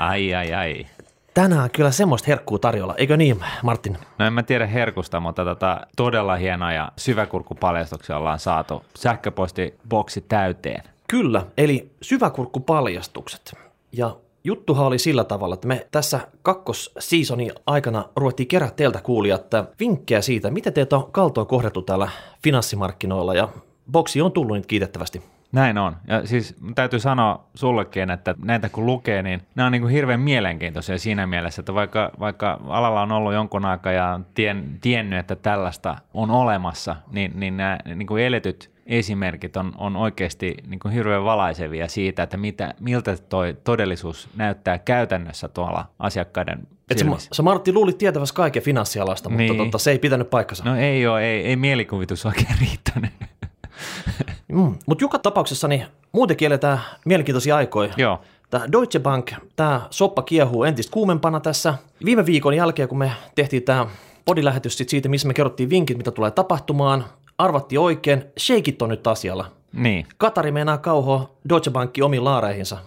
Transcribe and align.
Ai 0.00 0.34
ai. 0.34 0.54
Ai. 0.54 0.86
Tänään 1.34 1.62
on 1.62 1.70
kyllä 1.70 1.90
semmoista 1.90 2.26
herkkuu 2.26 2.58
tarjolla, 2.58 2.94
eikö 2.94 3.16
niin 3.16 3.40
Martin? 3.62 3.98
No 4.18 4.26
en 4.26 4.32
mä 4.32 4.42
tiedä 4.42 4.66
herkusta, 4.66 5.20
mutta 5.20 5.44
tota, 5.44 5.80
todella 5.96 6.36
hienoja 6.36 6.92
syväkurkkupaljastuksia 6.96 8.16
ollaan 8.16 8.38
saatu. 8.38 8.84
Sähköpostiboksi 8.96 10.20
täyteen. 10.20 10.82
Kyllä, 11.08 11.46
eli 11.56 11.90
syväkurkkupaljastukset. 12.02 13.54
Ja 13.92 14.16
juttuhan 14.44 14.86
oli 14.86 14.98
sillä 14.98 15.24
tavalla, 15.24 15.54
että 15.54 15.68
me 15.68 15.86
tässä 15.90 16.20
kakkosseasonin 16.42 17.52
aikana 17.66 18.04
ruvettiin 18.16 18.48
kerää 18.48 18.70
teiltä 18.70 19.00
kuulijat 19.02 19.46
vinkkejä 19.80 20.20
siitä, 20.20 20.50
miten 20.50 20.72
teitä 20.72 20.96
on 20.96 21.12
kaltoin 21.12 21.46
kohdattu 21.46 21.82
täällä 21.82 22.08
finanssimarkkinoilla 22.42 23.34
ja 23.34 23.48
boksi 23.92 24.20
on 24.20 24.32
tullut 24.32 24.56
niitä 24.56 24.68
kiitettävästi. 24.68 25.22
Näin 25.52 25.78
on. 25.78 25.96
Ja 26.08 26.26
siis 26.26 26.56
täytyy 26.74 27.00
sanoa 27.00 27.44
sullekin, 27.54 28.10
että 28.10 28.34
näitä 28.44 28.68
kun 28.68 28.86
lukee, 28.86 29.22
niin 29.22 29.42
nämä 29.54 29.66
on 29.66 29.72
niin 29.72 29.82
kuin 29.82 29.92
hirveän 29.92 30.20
mielenkiintoisia 30.20 30.98
siinä 30.98 31.26
mielessä, 31.26 31.60
että 31.60 31.74
vaikka, 31.74 32.10
vaikka 32.20 32.60
alalla 32.68 33.02
on 33.02 33.12
ollut 33.12 33.32
jonkun 33.32 33.64
aikaa 33.64 33.92
ja 33.92 34.20
tien, 34.34 34.78
tiennyt, 34.80 35.18
että 35.18 35.36
tällaista 35.36 35.96
on 36.14 36.30
olemassa, 36.30 36.96
niin, 37.12 37.32
niin 37.34 37.56
nämä 37.56 37.78
niin 37.94 38.06
kuin 38.06 38.24
eletyt 38.24 38.70
esimerkit 38.86 39.56
on, 39.56 39.72
on 39.78 39.96
oikeasti 39.96 40.54
niin 40.66 40.80
kuin 40.80 40.92
hirveän 40.94 41.24
valaisevia 41.24 41.88
siitä, 41.88 42.22
että 42.22 42.36
mitä, 42.36 42.74
miltä 42.80 43.16
toi 43.28 43.56
todellisuus 43.64 44.28
näyttää 44.36 44.78
käytännössä 44.78 45.48
tuolla 45.48 45.84
asiakkaiden 45.98 46.58
Et 46.90 46.98
sä, 46.98 47.06
sä 47.32 47.42
Martti 47.42 47.72
luulit 47.72 47.98
tietävässä 47.98 48.34
kaiken 48.34 48.62
finanssialasta, 48.62 49.28
mutta 49.28 49.42
Niin. 49.42 49.56
totta, 49.56 49.78
se 49.78 49.90
ei 49.90 49.98
pitänyt 49.98 50.30
paikkansa. 50.30 50.64
No 50.64 50.76
ei 50.76 51.06
ole, 51.06 51.24
ei, 51.24 51.46
ei 51.46 51.56
mielikuvitus 51.56 52.26
oikein 52.26 52.54
riittänyt. 52.60 53.10
Mm, 54.52 54.74
mutta 54.86 55.04
joka 55.04 55.18
tapauksessa 55.18 55.68
niin 55.68 55.84
muutenkin 56.12 56.46
eletään 56.46 56.80
mielenkiintoisia 57.04 57.56
aikoja. 57.56 57.92
Joo, 57.96 58.20
Tämä 58.50 58.64
Deutsche 58.72 59.00
Bank, 59.00 59.32
tämä 59.56 59.80
soppa 59.90 60.22
kiehuu 60.22 60.64
entistä 60.64 60.92
kuumempana 60.92 61.40
tässä. 61.40 61.74
Viime 62.04 62.26
viikon 62.26 62.54
jälkeen, 62.54 62.88
kun 62.88 62.98
me 62.98 63.12
tehtiin 63.34 63.62
tämä 63.62 63.86
podilähetys 64.24 64.78
siitä, 64.86 65.08
missä 65.08 65.28
me 65.28 65.34
kerrottiin 65.34 65.70
vinkit, 65.70 65.96
mitä 65.96 66.10
tulee 66.10 66.30
tapahtumaan, 66.30 67.04
arvattiin 67.38 67.80
oikein, 67.80 68.24
sheikit 68.38 68.82
on 68.82 68.88
nyt 68.88 69.06
asialla. 69.06 69.44
niin. 69.72 70.06
Katari 70.18 70.52
meinaa 70.52 70.78
kauhoa 70.78 71.30
Deutsche 71.48 71.70
Bankin 71.70 72.04
omiin 72.04 72.24
laareihinsa. 72.24 72.78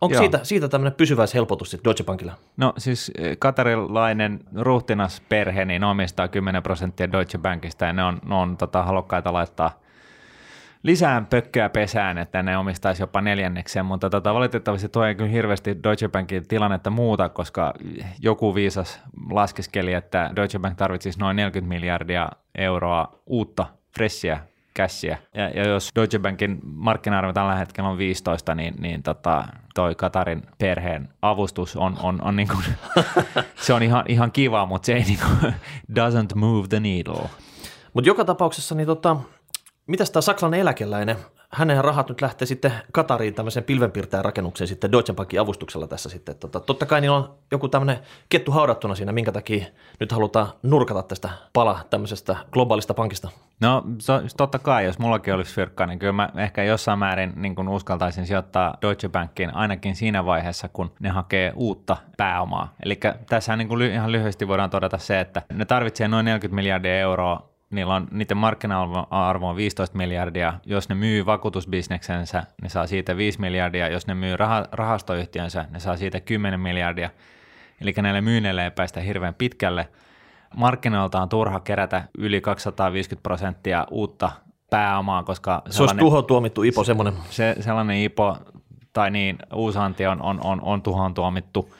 Onko 0.00 0.14
Joo. 0.14 0.22
siitä, 0.22 0.40
siitä 0.42 0.68
tämmöinen 0.68 0.92
pysyväishelpotus 0.96 1.70
sitten 1.70 1.84
Deutsche 1.84 2.04
Bankilla? 2.04 2.32
No 2.56 2.72
siis 2.78 3.12
eh, 3.18 3.36
katarilainen 3.38 4.40
ruhtinasperhe 4.56 5.64
niin 5.64 5.84
omistaa 5.84 6.28
10 6.28 6.62
prosenttia 6.62 7.12
Deutsche 7.12 7.38
Bankista 7.38 7.84
ja 7.84 7.92
ne 7.92 8.04
on, 8.04 8.18
ne 8.24 8.34
on 8.34 8.56
tota, 8.56 8.82
halukkaita 8.82 9.32
laittaa 9.32 9.80
lisää 10.82 11.26
pökköä 11.30 11.68
pesään, 11.68 12.18
että 12.18 12.42
ne 12.42 12.58
omistaisi 12.58 13.02
jopa 13.02 13.20
neljänneksen, 13.20 13.86
mutta 13.86 14.10
tota, 14.10 14.34
valitettavasti 14.34 14.88
tuo 14.88 15.04
ei 15.04 15.14
kyllä 15.14 15.30
hirveästi 15.30 15.76
Deutsche 15.84 16.08
Bankin 16.08 16.48
tilannetta 16.48 16.90
muuta, 16.90 17.28
koska 17.28 17.74
joku 18.20 18.54
viisas 18.54 19.00
laskeskeli, 19.30 19.92
että 19.92 20.30
Deutsche 20.36 20.58
Bank 20.58 20.76
tarvitsisi 20.76 21.18
noin 21.18 21.36
40 21.36 21.68
miljardia 21.68 22.28
euroa 22.54 23.18
uutta 23.26 23.66
fressiä 23.94 24.40
kässiä. 24.74 25.18
Ja, 25.34 25.48
ja 25.48 25.68
jos 25.68 25.90
Deutsche 25.94 26.18
Bankin 26.18 26.58
markkina-arvo 26.64 27.32
tällä 27.32 27.54
hetkellä 27.54 27.90
on 27.90 27.98
15, 27.98 28.54
niin, 28.54 28.74
niin 28.78 29.02
tota, 29.02 29.44
toi 29.74 29.94
Katarin 29.94 30.42
perheen 30.58 31.08
avustus 31.22 31.76
on, 31.76 31.96
on, 32.02 32.22
on 32.22 32.36
niin 32.36 32.48
kuin, 32.48 32.64
se 33.66 33.74
on 33.74 33.82
ihan, 33.82 34.04
ihan 34.08 34.32
kiva, 34.32 34.66
mutta 34.66 34.86
se 34.86 34.94
ei 34.94 35.02
niin 35.02 35.18
kuin, 35.18 35.54
doesn't 36.00 36.34
move 36.34 36.68
the 36.68 36.80
needle. 36.80 37.28
Mutta 37.94 38.08
joka 38.08 38.24
tapauksessa, 38.24 38.74
niin 38.74 38.86
tota, 38.86 39.16
mitäs 39.92 40.10
tämä 40.10 40.20
saksalainen 40.20 40.60
eläkeläinen, 40.60 41.16
hänen 41.50 41.84
rahat 41.84 42.08
nyt 42.08 42.20
lähtee 42.20 42.46
sitten 42.46 42.72
Katariin 42.92 43.34
tämmöiseen 43.34 43.64
pilvenpiirtäjän 43.64 44.24
rakennukseen 44.24 44.68
sitten 44.68 44.92
Deutsche 44.92 45.14
Bankin 45.14 45.40
avustuksella 45.40 45.86
tässä 45.86 46.08
sitten. 46.08 46.36
Tota, 46.36 46.60
totta 46.60 46.86
kai 46.86 47.00
niillä 47.00 47.16
on 47.16 47.34
joku 47.50 47.68
tämmöinen 47.68 47.98
kettu 48.28 48.52
haudattuna 48.52 48.94
siinä, 48.94 49.12
minkä 49.12 49.32
takia 49.32 49.66
nyt 50.00 50.12
halutaan 50.12 50.48
nurkata 50.62 51.02
tästä 51.02 51.28
pala 51.52 51.80
tämmöisestä 51.90 52.36
globaalista 52.52 52.94
pankista. 52.94 53.28
No 53.60 53.84
so, 53.98 54.22
totta 54.36 54.58
kai, 54.58 54.84
jos 54.84 54.98
mullakin 54.98 55.34
olisi 55.34 55.54
fyrkkaa, 55.54 55.86
niin 55.86 55.98
kyllä 55.98 56.12
mä 56.12 56.28
ehkä 56.36 56.62
jossain 56.62 56.98
määrin 56.98 57.32
niin 57.36 57.54
kun 57.54 57.68
uskaltaisin 57.68 58.26
sijoittaa 58.26 58.76
Deutsche 58.82 59.08
Bankiin 59.08 59.54
ainakin 59.54 59.96
siinä 59.96 60.24
vaiheessa, 60.24 60.68
kun 60.68 60.92
ne 61.00 61.08
hakee 61.08 61.52
uutta 61.56 61.96
pääomaa. 62.16 62.74
Eli 62.84 63.00
tässä 63.28 63.56
niin 63.56 63.82
ihan 63.82 64.12
lyhyesti 64.12 64.48
voidaan 64.48 64.70
todeta 64.70 64.98
se, 64.98 65.20
että 65.20 65.42
ne 65.52 65.64
tarvitsee 65.64 66.08
noin 66.08 66.24
40 66.24 66.54
miljardia 66.54 66.98
euroa 66.98 67.51
Niillä 67.72 67.94
on, 67.94 68.08
niiden 68.10 68.36
markkina-arvo 68.36 69.48
on 69.48 69.56
15 69.56 69.96
miljardia. 69.96 70.54
Jos 70.66 70.88
ne 70.88 70.94
myy 70.94 71.26
vakuutusbisneksensä, 71.26 72.42
ne 72.62 72.68
saa 72.68 72.86
siitä 72.86 73.16
5 73.16 73.40
miljardia. 73.40 73.88
Jos 73.88 74.06
ne 74.06 74.14
myy 74.14 74.36
raha, 74.36 74.64
rahastoyhtiönsä, 74.72 75.64
ne 75.70 75.80
saa 75.80 75.96
siitä 75.96 76.20
10 76.20 76.60
miljardia. 76.60 77.10
Eli 77.80 77.94
näille 78.02 78.20
myynneille 78.20 78.64
ei 78.64 78.70
päästä 78.70 79.00
hirveän 79.00 79.34
pitkälle. 79.34 79.88
Markkinoilta 80.56 81.22
on 81.22 81.28
turha 81.28 81.60
kerätä 81.60 82.04
yli 82.18 82.40
250 82.40 83.22
prosenttia 83.22 83.86
uutta 83.90 84.30
pääomaa, 84.70 85.22
koska 85.22 85.62
Se 85.70 85.82
olisi 85.82 85.96
tuho 85.96 86.22
tuomittu 86.22 86.62
Ipo 86.62 86.84
semmoinen. 86.84 87.14
se, 87.30 87.56
sellainen 87.60 87.96
IPO 87.96 88.36
tai 88.92 89.10
niin 89.10 89.38
uusanti 89.54 90.06
on, 90.06 90.22
on, 90.22 90.40
on, 90.44 90.60
on 90.62 90.82
tuhoon 90.82 91.14
tuomittu. 91.14 91.74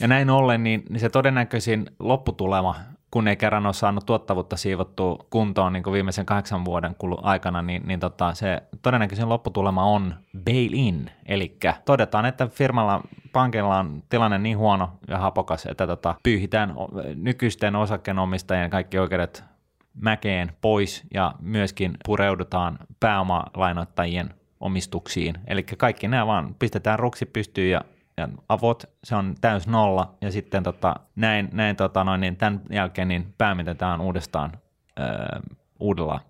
Ja 0.00 0.08
näin 0.08 0.30
ollen, 0.30 0.64
niin, 0.64 0.82
niin 0.88 1.00
se 1.00 1.08
todennäköisin 1.08 1.90
lopputulema, 1.98 2.74
kun 3.16 3.28
ei 3.28 3.36
kerran 3.36 3.66
ole 3.66 3.74
saanut 3.74 4.06
tuottavuutta 4.06 4.56
siivottua 4.56 5.26
kuntoon 5.30 5.72
niin 5.72 5.82
kuin 5.82 5.94
viimeisen 5.94 6.26
kahdeksan 6.26 6.64
vuoden 6.64 6.96
aikana, 7.22 7.62
niin, 7.62 7.82
niin 7.86 8.00
tota, 8.00 8.34
se 8.34 8.62
todennäköisin 8.82 9.28
lopputulema 9.28 9.84
on 9.84 10.14
bail-in. 10.44 11.10
Eli 11.26 11.58
todetaan, 11.84 12.26
että 12.26 12.46
firmalla, 12.46 13.00
pankilla 13.32 13.78
on 13.78 14.02
tilanne 14.08 14.38
niin 14.38 14.58
huono 14.58 14.90
ja 15.08 15.18
hapokas, 15.18 15.66
että 15.66 15.86
tota, 15.86 16.14
pyyhitään 16.22 16.74
nykyisten 17.14 17.76
osakkeenomistajien 17.76 18.70
kaikki 18.70 18.98
oikeudet 18.98 19.44
mäkeen 20.00 20.52
pois 20.60 21.02
ja 21.14 21.34
myöskin 21.40 21.92
pureudutaan 22.04 22.78
pääomalainoittajien 23.00 24.34
omistuksiin. 24.60 25.34
Eli 25.46 25.62
kaikki 25.62 26.08
nämä 26.08 26.26
vaan 26.26 26.54
pistetään 26.58 26.98
ruksi 26.98 27.26
pystyyn 27.26 27.70
ja, 27.70 27.80
ja 28.16 28.28
avot, 28.48 28.84
se 29.04 29.16
on 29.16 29.34
täys 29.40 29.66
nolla 29.66 30.14
ja 30.20 30.32
sitten 30.32 30.62
tota, 30.62 30.94
näin, 31.16 31.48
näin 31.52 31.76
tota 31.76 32.04
noin, 32.04 32.20
niin 32.20 32.36
tämän 32.36 32.60
jälkeen 32.70 33.08
niin 33.08 33.34
päämitetään 33.38 34.00
uudestaan 34.00 34.52
öö, 35.00 35.06
uudella 35.80 36.20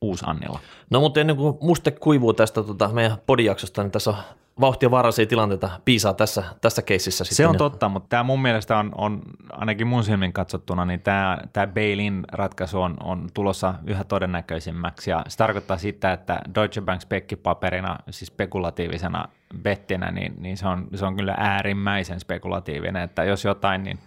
uusannilla. 0.00 0.60
No 0.90 1.00
mutta 1.00 1.20
ennen 1.20 1.36
kuin 1.36 1.58
muste 1.60 1.90
kuivuu 1.90 2.32
tästä 2.32 2.62
tota, 2.62 2.88
meidän 2.88 3.18
podijaksosta, 3.26 3.82
niin 3.82 3.90
tässä 3.90 4.10
on 4.10 4.16
vauhtia 4.60 4.90
vaarallisia 4.90 5.26
tilanteita 5.26 5.70
piisaa 5.84 6.14
tässä, 6.14 6.44
tässä 6.60 6.82
keississä. 6.82 7.24
Se 7.24 7.46
on 7.46 7.56
totta, 7.56 7.88
mutta 7.88 8.08
tämä 8.08 8.22
mun 8.22 8.42
mielestä 8.42 8.78
on, 8.78 8.92
on 8.94 9.22
ainakin 9.52 9.86
mun 9.86 10.04
silmin 10.04 10.32
katsottuna, 10.32 10.84
niin 10.84 11.00
tämä, 11.00 11.38
tämä 11.52 11.66
bail-in 11.66 12.24
ratkaisu 12.32 12.80
on, 12.80 12.96
on 13.04 13.28
tulossa 13.34 13.74
yhä 13.86 14.04
todennäköisimmäksi 14.04 15.10
ja 15.10 15.24
se 15.28 15.36
tarkoittaa 15.38 15.78
sitä, 15.78 16.12
että 16.12 16.40
Deutsche 16.54 16.80
Bank 16.80 17.00
spekkipaperina, 17.00 17.98
siis 18.10 18.28
spekulatiivisena 18.28 19.28
bettinä, 19.62 20.10
niin, 20.10 20.34
niin 20.38 20.56
se, 20.56 20.68
on, 20.68 20.88
se 20.94 21.04
on 21.06 21.16
kyllä 21.16 21.34
äärimmäisen 21.38 22.20
spekulatiivinen, 22.20 23.02
että 23.02 23.24
jos 23.24 23.44
jotain, 23.44 23.84
niin, 23.84 23.98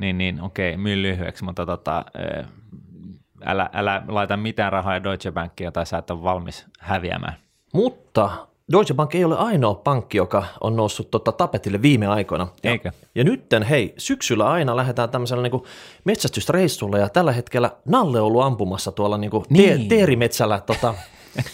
niin, 0.00 0.18
niin 0.18 0.40
okei, 0.42 0.76
myy 0.76 1.02
lyhyeksi, 1.02 1.44
mutta 1.44 1.66
tota, 1.66 2.04
ö, 2.18 2.44
älä, 3.46 3.70
älä 3.72 4.02
laita 4.08 4.36
mitään 4.36 4.72
rahaa 4.72 5.02
Deutsche 5.04 5.32
Bankia 5.32 5.72
tai 5.72 5.86
sä 5.86 5.98
et 5.98 6.10
ole 6.10 6.22
valmis 6.22 6.66
häviämään. 6.80 7.34
Mutta 7.72 8.30
Deutsche 8.72 8.94
Bank 8.94 9.14
ei 9.14 9.24
ole 9.24 9.36
ainoa 9.38 9.74
pankki, 9.74 10.16
joka 10.18 10.44
on 10.60 10.76
noussut 10.76 11.10
tota, 11.10 11.32
tapetille 11.32 11.82
viime 11.82 12.06
aikoina. 12.06 12.48
Ja, 12.62 12.70
Eikö? 12.70 12.92
Ja 13.14 13.24
nytten, 13.24 13.62
hei, 13.62 13.94
syksyllä 13.98 14.50
aina 14.50 14.76
lähdetään 14.76 15.10
tämmöisellä 15.10 15.42
niin 15.42 15.62
metsästysreissulla 16.04 16.98
ja 16.98 17.08
tällä 17.08 17.32
hetkellä 17.32 17.70
Nalle 17.84 18.20
on 18.20 18.26
ollut 18.26 18.42
ampumassa 18.42 18.92
tuolla 18.92 19.18
niin 19.18 19.30
kuin 19.30 19.44
Niin. 19.50 19.80
te- 19.80 19.96
teerimetsällä 19.96 20.60
tota, 20.60 20.94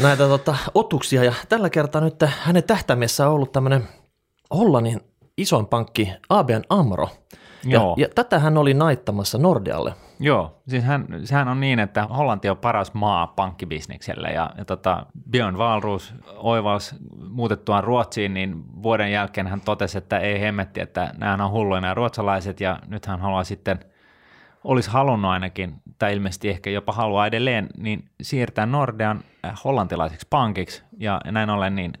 näitä 0.00 0.28
tota, 0.28 0.56
otuksia 0.74 1.24
ja 1.24 1.32
tällä 1.48 1.70
kertaa 1.70 2.00
nyt 2.00 2.24
hänen 2.28 2.64
tähtäimessä 2.64 3.28
on 3.28 3.34
ollut 3.34 3.52
tämmöinen 3.52 3.88
Hollannin 4.54 5.00
isoin 5.38 5.66
pankki 5.66 6.12
ABN 6.28 6.62
AMRO. 6.68 7.08
Ja, 7.64 7.72
Joo. 7.72 7.94
ja 7.98 8.08
tätä 8.14 8.38
hän 8.38 8.58
oli 8.58 8.74
naittamassa 8.74 9.38
Nordealle. 9.38 9.94
Joo, 10.20 10.62
siis 10.68 10.84
hän, 10.84 11.06
sehän 11.24 11.48
on 11.48 11.60
niin, 11.60 11.78
että 11.78 12.04
Hollanti 12.04 12.48
on 12.48 12.56
paras 12.56 12.94
maa 12.94 13.26
pankkibisnekselle 13.26 14.28
ja, 14.28 14.50
ja 14.58 14.64
tota, 14.64 15.06
Björn 15.30 15.56
Wahlroos 15.56 16.14
oivals 16.36 16.94
muutettuaan 17.28 17.84
Ruotsiin, 17.84 18.34
niin 18.34 18.82
vuoden 18.82 19.12
jälkeen 19.12 19.46
hän 19.46 19.60
totesi, 19.60 19.98
että 19.98 20.18
ei 20.18 20.40
hemmetti, 20.40 20.80
että 20.80 21.14
nämä 21.18 21.44
on 21.44 21.50
hulluja 21.50 21.80
nämä 21.80 21.94
ruotsalaiset 21.94 22.60
ja 22.60 22.78
nyt 22.86 23.06
hän 23.06 23.20
haluaa 23.20 23.44
sitten, 23.44 23.80
olisi 24.66 24.90
halunnut 24.90 25.30
ainakin, 25.30 25.74
tai 25.98 26.12
ilmeisesti 26.14 26.48
ehkä 26.48 26.70
jopa 26.70 26.92
haluaa 26.92 27.26
edelleen, 27.26 27.68
niin 27.76 28.04
siirtää 28.22 28.66
Nordean 28.66 29.20
äh, 29.44 29.60
hollantilaiseksi 29.64 30.26
pankiksi 30.30 30.82
ja 30.98 31.20
näin 31.24 31.50
ollen 31.50 31.74
niin 31.74 31.92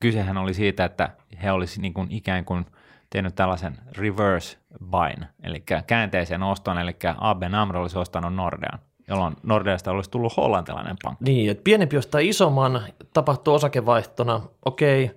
kysehän 0.00 0.36
oli 0.36 0.54
siitä, 0.54 0.84
että 0.84 1.10
he 1.42 1.52
olisi 1.52 1.80
niin 1.80 1.94
kuin 1.94 2.06
ikään 2.10 2.44
kuin 2.44 2.66
tehnyt 3.10 3.34
tällaisen 3.34 3.78
reverse 3.98 4.58
buyn, 4.90 5.28
eli 5.42 5.62
käänteisen 5.86 6.42
oston, 6.42 6.78
eli 6.78 6.96
ABN 7.18 7.54
AMRO 7.54 7.82
olisi 7.82 7.98
ostanut 7.98 8.34
Nordean, 8.34 8.78
jolloin 9.08 9.36
Nordeasta 9.42 9.90
olisi 9.90 10.10
tullut 10.10 10.36
hollantilainen 10.36 10.96
pankki. 11.02 11.24
Niin, 11.24 11.50
että 11.50 11.64
pienempi 11.64 11.96
ostaa 11.96 12.20
isomman, 12.20 12.82
tapahtuu 13.12 13.54
osakevaihtona, 13.54 14.40
okei, 14.64 15.10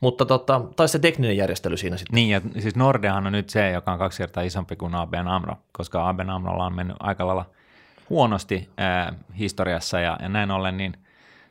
Mutta 0.00 0.26
tota, 0.26 0.60
tai 0.76 0.88
se 0.88 0.98
tekninen 0.98 1.36
järjestely 1.36 1.76
siinä 1.76 1.96
sitten. 1.96 2.14
Niin, 2.14 2.30
ja 2.30 2.40
siis 2.58 2.76
Nordeahan 2.76 3.26
on 3.26 3.32
nyt 3.32 3.50
se, 3.50 3.70
joka 3.70 3.92
on 3.92 3.98
kaksi 3.98 4.18
kertaa 4.18 4.42
isompi 4.42 4.76
kuin 4.76 4.94
ABN 4.94 5.28
AMRO, 5.28 5.56
koska 5.72 6.08
ABN 6.08 6.30
AMROlla 6.30 6.66
on 6.66 6.76
mennyt 6.76 6.96
aika 7.00 7.26
lailla 7.26 7.44
huonosti 8.10 8.68
ää, 8.76 9.12
historiassa 9.38 10.00
ja, 10.00 10.18
ja 10.22 10.28
näin 10.28 10.50
ollen, 10.50 10.76
niin 10.76 10.96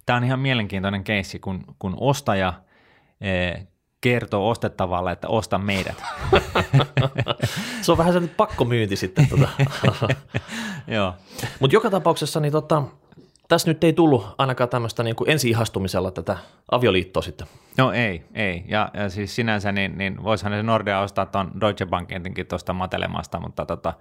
tämä 0.06 0.18
on 0.18 0.24
ihan 0.24 0.40
mielenkiintoinen 0.40 1.04
keissi, 1.04 1.40
kun, 1.40 1.64
kun 1.80 1.98
ostaja 2.00 2.54
ää, 3.22 3.66
kertoo 4.02 4.50
ostettavalle, 4.50 5.12
että 5.12 5.28
osta 5.28 5.58
meidät. 5.58 6.04
se 7.82 7.92
on 7.92 7.98
vähän 7.98 8.14
sellainen 8.14 8.36
pakkomyynti 8.38 8.96
sitten. 8.96 9.28
Tota. 9.30 9.50
Joo. 10.88 11.14
Mutta 11.60 11.76
joka 11.76 11.90
tapauksessa 11.90 12.40
niin 12.40 12.52
tota, 12.52 12.84
tässä 13.48 13.72
nyt 13.72 13.84
ei 13.84 13.94
tullut 13.94 14.36
ainakaan 14.38 14.70
tämmöistä 14.70 15.04
niin 15.04 15.16
kuin 15.16 15.30
ensi-ihastumisella 15.30 16.12
tätä 16.12 16.38
avioliittoa 16.72 17.22
sitten. 17.22 17.48
No 17.78 17.92
ei, 17.92 18.24
ei. 18.34 18.64
Ja, 18.68 18.90
ja 18.94 19.10
siis 19.10 19.36
sinänsä 19.36 19.72
niin, 19.72 19.98
niin 19.98 20.24
voisihan 20.24 20.54
se 20.54 20.64
Nordea 20.64 21.00
ostaa 21.00 21.26
tuon 21.26 21.52
Deutsche 21.62 21.86
Bankenkin 21.86 22.48
tuosta 22.48 22.74
matelemasta, 22.74 23.40
mutta 23.40 23.66
tota, 23.66 23.94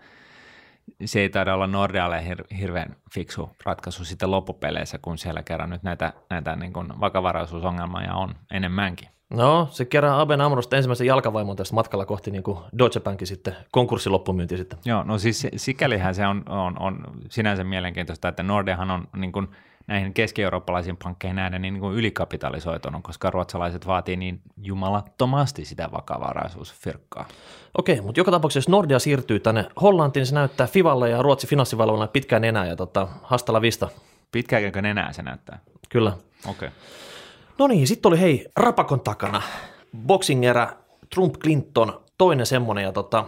se 1.05 1.21
ei 1.21 1.29
taida 1.29 1.55
olla 1.55 1.67
Nordealle 1.67 2.25
hir- 2.29 2.57
hirveän 2.57 2.97
fiksu 3.15 3.51
ratkaisu 3.65 4.05
sitten 4.05 4.31
loppupeleissä, 4.31 4.99
kun 4.99 5.19
siellä 5.19 5.43
kerran 5.43 5.71
nyt 5.71 5.83
näitä, 5.83 6.13
näitä 6.31 6.57
niin 6.57 6.73
kuin 6.73 7.01
vakavaraisuusongelmia 7.01 8.15
on 8.15 8.35
enemmänkin. 8.51 9.09
No, 9.31 9.69
se 9.71 9.85
kerran 9.85 10.21
Aben 10.21 10.41
Amrosta 10.41 10.77
ensimmäisen 10.77 11.07
jalkavaimon 11.07 11.57
tästä 11.57 11.75
matkalla 11.75 12.07
kohti 12.07 12.31
niin 12.31 12.43
kuin 12.43 12.59
Deutsche 12.79 13.01
Bankin 13.01 13.27
sitten, 13.27 13.57
konkurssin 13.71 14.13
loppumyynti 14.13 14.57
sitten. 14.57 14.79
Joo, 14.85 15.03
no 15.03 15.19
siis 15.19 15.47
sikälihän 15.57 16.15
se 16.15 16.27
on, 16.27 16.43
on, 16.49 16.83
on 16.83 16.99
sinänsä 17.31 17.65
mielenkiintoista, 17.65 18.29
että 18.29 18.43
Nordeahan 18.43 18.91
on 18.91 19.09
niin 19.17 19.33
kuin 19.33 19.49
näihin 19.87 20.15
keski-eurooppalaisiin 20.15 20.97
pankkeihin 21.05 21.37
nähden 21.37 21.63
niin 21.63 21.81
kuin 21.81 21.97
ylikapitalisoitunut, 21.97 23.03
koska 23.03 23.31
ruotsalaiset 23.31 23.87
vaatii 23.87 24.17
niin 24.17 24.41
jumalattomasti 24.63 25.65
sitä 25.65 25.89
vakavaraisuusfirkkaa. 25.93 27.29
Okei, 27.79 28.01
mutta 28.01 28.21
joka 28.21 28.31
tapauksessa 28.31 28.59
jos 28.59 28.69
Nordea 28.69 28.99
siirtyy 28.99 29.41
tänne 29.41 29.67
Hollantiin, 29.81 30.21
niin 30.21 30.27
se 30.27 30.35
näyttää 30.35 30.67
Fivalle 30.67 31.11
ja 31.11 31.23
Ruotsin 31.23 31.51
finanssivalvonnalle 31.51 32.13
pitkään 32.13 32.45
enää 32.45 32.67
ja 32.67 32.77
tota, 32.77 33.09
hastalla 33.23 33.61
vista. 33.61 33.89
Pitkäänkö 34.33 34.79
enää 34.79 35.13
se 35.13 35.23
näyttää? 35.23 35.59
Kyllä. 35.89 36.13
Okei. 36.47 36.69
Okay. 36.69 36.71
No 37.59 37.67
niin, 37.67 37.87
sitten 37.87 38.09
oli 38.09 38.21
hei, 38.21 38.47
Rapakon 38.57 39.01
takana, 39.01 39.43
boxing-erä, 40.07 40.69
Trump 41.15 41.35
Clinton, 41.35 42.01
toinen 42.19 42.47
semmoinen 42.47 42.85
ja 42.85 42.93
tota, 42.93 43.25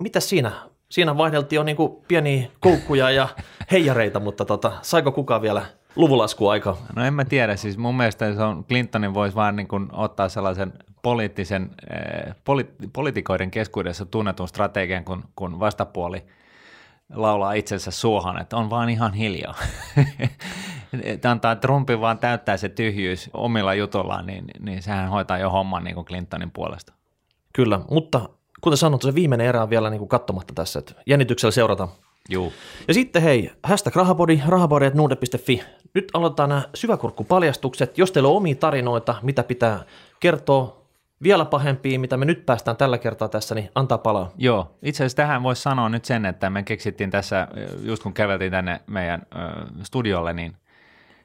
mitä 0.00 0.20
siinä? 0.20 0.52
Siinä 0.88 1.16
vaihdeltiin 1.16 1.56
jo 1.56 1.62
niinku 1.62 2.04
pieniä 2.08 2.48
koukkuja 2.60 3.10
ja 3.10 3.28
heijareita, 3.72 4.20
mutta 4.20 4.44
tota, 4.44 4.72
saiko 4.82 5.12
kukaan 5.12 5.42
vielä 5.42 5.66
luvulasku 5.96 6.48
aika? 6.48 6.76
No 6.96 7.04
en 7.04 7.14
mä 7.14 7.24
tiedä, 7.24 7.56
siis 7.56 7.78
mun 7.78 7.96
mielestä 7.96 8.34
se 8.34 8.42
on, 8.42 8.64
Clintonin 8.64 9.14
voisi 9.14 9.36
vaan 9.36 9.56
niin 9.56 9.68
kuin 9.68 9.88
ottaa 9.92 10.28
sellaisen 10.28 10.72
poliittisen, 11.02 11.70
eh, 11.90 12.34
poli- 12.44 12.88
politikoiden 12.92 13.50
keskuudessa 13.50 14.06
tunnetun 14.06 14.48
strategian, 14.48 15.04
kun, 15.04 15.24
kun 15.36 15.60
vastapuoli 15.60 16.24
laulaa 17.14 17.52
itsensä 17.52 17.90
suohan, 17.90 18.40
että 18.40 18.56
on 18.56 18.70
vaan 18.70 18.90
ihan 18.90 19.14
hiljaa. 19.14 19.54
antaa 21.30 21.56
Trumpin 21.56 22.00
vaan 22.00 22.18
täyttää 22.18 22.56
se 22.56 22.68
tyhjyys 22.68 23.30
omilla 23.34 23.74
jutullaan, 23.74 24.26
niin, 24.26 24.44
niin 24.60 24.82
sehän 24.82 25.08
hoitaa 25.08 25.38
jo 25.38 25.50
homman 25.50 25.84
niin 25.84 25.94
kuin 25.94 26.06
Clintonin 26.06 26.50
puolesta. 26.50 26.92
Kyllä, 27.52 27.80
mutta 27.90 28.28
kuten 28.60 28.76
sanottu, 28.76 29.06
se 29.06 29.14
viimeinen 29.14 29.46
erä 29.46 29.62
on 29.62 29.70
vielä 29.70 29.90
niin 29.90 29.98
kuin 29.98 30.08
katsomatta 30.08 30.54
tässä, 30.54 30.78
että 30.78 30.94
jännityksellä 31.06 31.52
seurataan. 31.52 31.88
Juu. 32.28 32.52
Ja 32.88 32.94
sitten 32.94 33.22
hei, 33.22 33.50
hashtag 33.62 33.96
rahapodi, 33.96 34.42
rahapodi.nuude.fi. 34.46 35.62
Nyt 35.94 36.08
aloitetaan 36.14 36.48
nämä 36.48 36.62
syväkurkkupaljastukset. 36.74 37.98
Jos 37.98 38.12
teillä 38.12 38.28
on 38.28 38.36
omia 38.36 38.54
tarinoita, 38.54 39.14
mitä 39.22 39.42
pitää 39.42 39.84
kertoa, 40.20 40.81
vielä 41.22 41.44
pahempia, 41.44 41.98
mitä 41.98 42.16
me 42.16 42.24
nyt 42.24 42.46
päästään 42.46 42.76
tällä 42.76 42.98
kertaa 42.98 43.28
tässä, 43.28 43.54
niin 43.54 43.70
antaa 43.74 43.98
palaa. 43.98 44.30
Joo, 44.36 44.76
itse 44.82 45.04
asiassa 45.04 45.16
tähän 45.16 45.42
voisi 45.42 45.62
sanoa 45.62 45.88
nyt 45.88 46.04
sen, 46.04 46.26
että 46.26 46.50
me 46.50 46.62
keksittiin 46.62 47.10
tässä, 47.10 47.48
just 47.82 48.02
kun 48.02 48.12
käveltiin 48.12 48.50
tänne 48.52 48.80
meidän 48.86 49.22
ö, 49.34 49.38
studiolle, 49.82 50.32
niin 50.32 50.56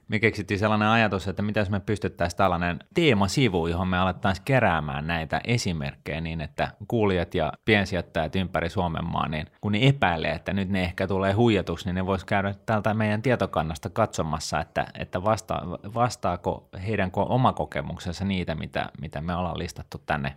me 0.08 0.20
keksittiin 0.20 0.60
sellainen 0.60 0.88
ajatus, 0.88 1.28
että 1.28 1.42
mitä 1.42 1.60
jos 1.60 1.70
me 1.70 1.80
pystyttäisiin 1.80 2.38
tällainen 2.38 2.80
teemasivu, 2.94 3.68
johon 3.68 3.88
me 3.88 3.98
alettaisiin 3.98 4.46
keräämään 4.46 5.08
näitä 5.08 5.42
esimerkkejä 5.44 6.22
niin, 6.22 6.42
että 6.42 6.72
kuulijat 6.88 7.36
ja 7.36 7.54
piensijoittajat 7.66 8.36
ympäri 8.36 8.70
Suomen 8.70 9.06
maa, 9.06 9.28
niin 9.28 9.48
kun 9.62 9.72
ne 9.72 9.80
epäilee, 9.82 10.32
että 10.32 10.54
nyt 10.54 10.70
ne 10.70 10.84
ehkä 10.84 11.08
tulee 11.08 11.34
huijatuksi, 11.34 11.86
niin 11.86 11.96
ne 11.96 12.06
vois 12.06 12.26
käydä 12.26 12.56
täältä 12.66 12.94
meidän 12.94 13.22
tietokannasta 13.22 13.90
katsomassa, 13.90 14.60
että, 14.60 14.86
että 15.00 15.24
vasta, 15.24 15.62
vastaako 15.94 16.70
heidän 16.88 17.12
oma 17.16 17.54
kokemuksensa 17.54 18.26
niitä, 18.26 18.56
mitä, 18.56 18.90
mitä 19.02 19.22
me 19.22 19.36
ollaan 19.36 19.60
listattu 19.60 20.02
tänne 20.06 20.36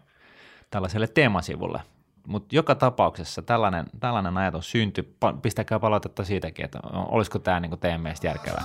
tällaiselle 0.70 1.06
teemasivulle. 1.06 1.81
Mutta 2.26 2.56
joka 2.56 2.75
tapauksessa 2.75 3.43
tällainen, 3.43 3.87
tällainen 4.00 4.37
ajatus 4.37 4.70
syntyi. 4.70 5.16
Pistäkää 5.43 5.78
palautetta 5.78 6.25
siitäkin, 6.25 6.64
että 6.64 6.78
olisiko 6.93 7.38
tämä 7.38 7.61
niinku 7.61 7.76
teidän 7.76 8.00
mielestä 8.00 8.26
järkevää. 8.26 8.64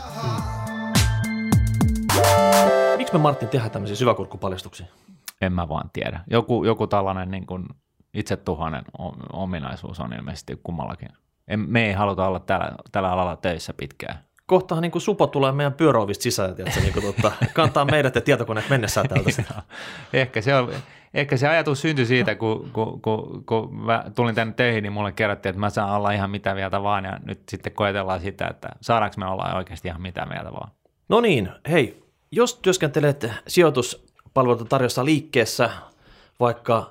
Miksi 3.05 3.17
me 3.17 3.21
Martin 3.21 3.49
tehdään 3.49 3.71
tämmöisiä 3.71 3.95
syväkurkkupaljastuksia? 3.95 4.85
En 5.41 5.53
mä 5.53 5.69
vaan 5.69 5.89
tiedä. 5.93 6.19
Joku, 6.27 6.63
joku 6.63 6.87
tällainen 6.87 7.31
niin 7.31 7.45
kuin 7.45 7.65
itsetuhannen 8.13 8.83
ominaisuus 9.33 9.99
on 9.99 10.13
ilmeisesti 10.13 10.59
kummallakin. 10.63 11.09
En, 11.47 11.59
me 11.59 11.85
ei 11.85 11.93
haluta 11.93 12.27
olla 12.27 12.39
tällä, 12.39 12.71
tällä 12.91 13.11
alalla 13.11 13.35
töissä 13.35 13.73
pitkään. 13.77 14.19
Kohtahan 14.45 14.81
niin 14.81 14.91
kuin 14.91 15.01
supo 15.01 15.27
tulee 15.27 15.51
meidän 15.51 15.73
pyöräovista 15.73 16.23
sisään, 16.23 16.55
tiedätkö, 16.55 16.79
niin 16.79 16.93
kuin, 16.93 17.05
totta, 17.05 17.31
kantaa 17.53 17.85
meidät 17.85 18.15
ja 18.15 18.21
tietokoneet 18.21 18.69
mennessään 18.69 19.07
täältä. 19.07 19.43
ehkä, 20.13 20.41
se 20.41 20.55
on, 20.55 20.73
ehkä 21.13 21.37
se 21.37 21.47
ajatus 21.47 21.81
syntyi 21.81 22.05
siitä, 22.05 22.35
kun, 22.35 22.69
kun, 22.73 23.01
kun, 23.01 23.45
kun 23.45 23.75
mä 23.75 24.03
tulin 24.15 24.35
tänne 24.35 24.53
töihin, 24.53 24.83
niin 24.83 24.93
mulle 24.93 25.11
kerrottiin, 25.11 25.49
että 25.49 25.59
mä 25.59 25.69
saan 25.69 25.91
olla 25.91 26.11
ihan 26.11 26.29
mitä 26.29 26.53
mieltä 26.53 26.83
vaan, 26.83 27.05
ja 27.05 27.19
nyt 27.25 27.41
sitten 27.49 27.73
koetellaan 27.73 28.19
sitä, 28.19 28.47
että 28.47 28.69
saadaanko 28.81 29.15
me 29.17 29.25
olla 29.25 29.55
oikeasti 29.55 29.87
ihan 29.87 30.01
mitä 30.01 30.25
mieltä 30.25 30.51
vaan. 30.51 30.71
No 31.09 31.21
niin, 31.21 31.49
hei, 31.69 32.04
jos 32.35 32.55
työskentelet 32.61 33.27
sijoituspalveluita 33.47 34.65
tarjossa 34.65 35.05
liikkeessä, 35.05 35.69
vaikka 36.39 36.89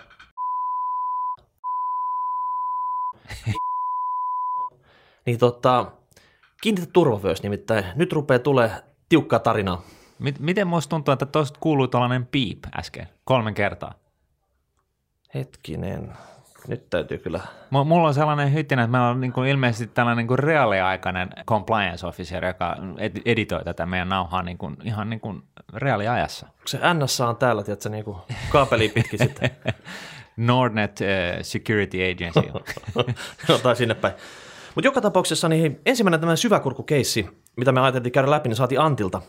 niin 5.27 5.39
tota, 5.39 5.93
kiinnitä 6.63 6.87
turvavyös 6.93 7.43
nimittäin. 7.43 7.85
Nyt 7.95 8.13
rupeaa 8.13 8.39
tulee 8.39 8.71
tiukkaa 9.09 9.39
tarinaa. 9.39 9.83
Miten 10.39 10.67
muista 10.67 10.91
tuntuu, 10.91 11.13
että 11.13 11.27
tuosta 11.27 11.61
kuului 11.61 11.89
tuollainen 11.89 12.27
piip 12.27 12.59
äsken, 12.77 13.09
kolmen 13.25 13.55
kertaa? 13.55 13.95
Hetkinen 15.35 16.13
nyt 16.69 16.91
täytyy 16.91 17.19
kyllä. 17.19 17.41
Mulla 17.71 18.09
on 18.09 18.15
sellainen 18.15 18.55
hyttinä, 18.55 18.83
että 18.83 18.91
meillä 18.91 19.09
on 19.09 19.21
niin 19.21 19.33
kuin 19.33 19.49
ilmeisesti 19.49 19.87
tällainen 19.87 20.17
niin 20.17 20.29
kuin 20.29 20.39
reaaliaikainen 20.39 21.31
compliance 21.47 22.07
officer, 22.07 22.45
joka 22.45 22.77
editoi 23.25 23.65
tätä 23.65 23.87
meidän 23.87 24.09
nauhaa 24.09 24.43
niin 24.43 24.59
kuin, 24.59 24.77
ihan 24.85 25.11
niin 25.11 25.21
kuin 25.21 25.43
reaaliajassa. 25.75 26.47
Se 26.67 26.79
NSA 26.95 27.29
on 27.29 27.37
täällä, 27.37 27.63
tiedätkö, 27.63 27.89
niin 27.89 28.05
kuin 28.05 28.17
kaapeli 28.51 28.89
pitkin 28.89 29.19
sitten. 29.19 29.51
Nordnet 30.37 31.01
uh, 31.01 31.07
Security 31.43 31.99
Agency. 32.11 32.41
tai 33.63 33.77
sinne 33.77 33.95
päin. 33.95 34.15
Mutta 34.75 34.89
joka 34.89 35.01
tapauksessa 35.01 35.49
niin 35.49 35.81
ensimmäinen 35.87 36.21
tämä 36.21 36.37
syväkurkukeissi, 36.37 37.27
mitä 37.57 37.73
me 37.73 37.81
ajateltiin 37.81 38.13
käydä 38.13 38.31
läpi, 38.31 38.49
niin 38.49 38.57
saatiin 38.57 38.81
Antilta. 38.81 39.23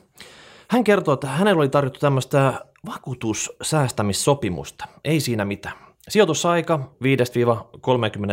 Hän 0.70 0.84
kertoo, 0.84 1.14
että 1.14 1.28
hänellä 1.28 1.60
oli 1.60 1.70
tarjottu 1.70 2.00
tämmöistä 2.00 2.54
vakuutussäästämissopimusta. 2.86 4.86
Ei 5.04 5.20
siinä 5.20 5.46
mitään. 5.46 5.85
Sijoitusaika 6.10 6.80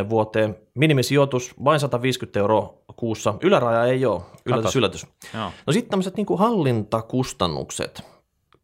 5-30 0.04 0.08
vuoteen, 0.08 0.56
minimisijoitus 0.74 1.54
vain 1.64 1.80
150 1.80 2.40
euroa 2.40 2.74
kuussa, 2.96 3.34
yläraja 3.42 3.84
ei 3.84 4.06
ole, 4.06 4.22
yllätys, 4.46 4.76
yllätys. 4.76 5.06
Joo. 5.34 5.50
No 5.66 5.72
sitten 5.72 5.90
tämmöiset 5.90 6.16
niin 6.16 6.26
hallintakustannukset, 6.38 8.02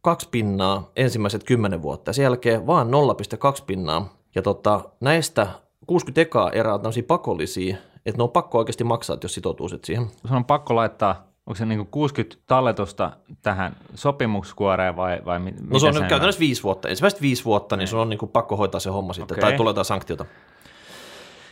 kaksi 0.01 0.27
pinnaa 0.31 0.91
ensimmäiset 0.95 1.43
10 1.43 1.81
vuotta 1.81 2.09
ja 2.09 2.13
sen 2.13 2.23
jälkeen 2.23 2.67
vaan 2.67 2.87
0,2 2.87 3.63
pinnaa. 3.65 4.13
Ja 4.35 4.41
tota, 4.41 4.81
näistä 5.01 5.47
60 5.87 6.21
ekaa 6.21 6.51
erää 6.51 6.73
on 6.73 6.81
tämmöisiä 6.81 7.03
pakollisia, 7.03 7.77
että 8.05 8.17
ne 8.17 8.23
on 8.23 8.29
pakko 8.29 8.57
oikeasti 8.57 8.83
maksaa, 8.83 9.17
jos 9.23 9.33
sitoutuu 9.33 9.69
siihen. 9.83 10.07
Se 10.27 10.33
on 10.35 10.45
pakko 10.45 10.75
laittaa 10.75 11.28
onko 11.49 11.57
se 11.57 11.65
niin 11.65 11.87
60 11.87 12.37
talletusta 12.47 13.11
tähän 13.41 13.75
sopimuskuoreen 13.95 14.95
vai, 14.95 15.19
vai 15.25 15.39
mit, 15.39 15.55
No 15.69 15.79
se 15.79 15.87
on 15.87 15.93
nyt 15.93 16.07
käytännössä 16.07 16.39
viisi 16.39 16.63
vuotta. 16.63 16.89
Ensimmäiset 16.89 17.21
viisi 17.21 17.45
vuotta, 17.45 17.75
niin, 17.75 17.79
niin 17.79 17.87
sun 17.87 17.99
on 17.99 18.09
niin 18.09 18.17
kuin 18.17 18.29
pakko 18.29 18.57
hoitaa 18.57 18.79
se 18.79 18.89
homma 18.89 19.13
sitten, 19.13 19.37
okay. 19.37 19.49
tai 19.49 19.57
tulee 19.57 19.69
jotain 19.69 19.85
sanktiota. 19.85 20.25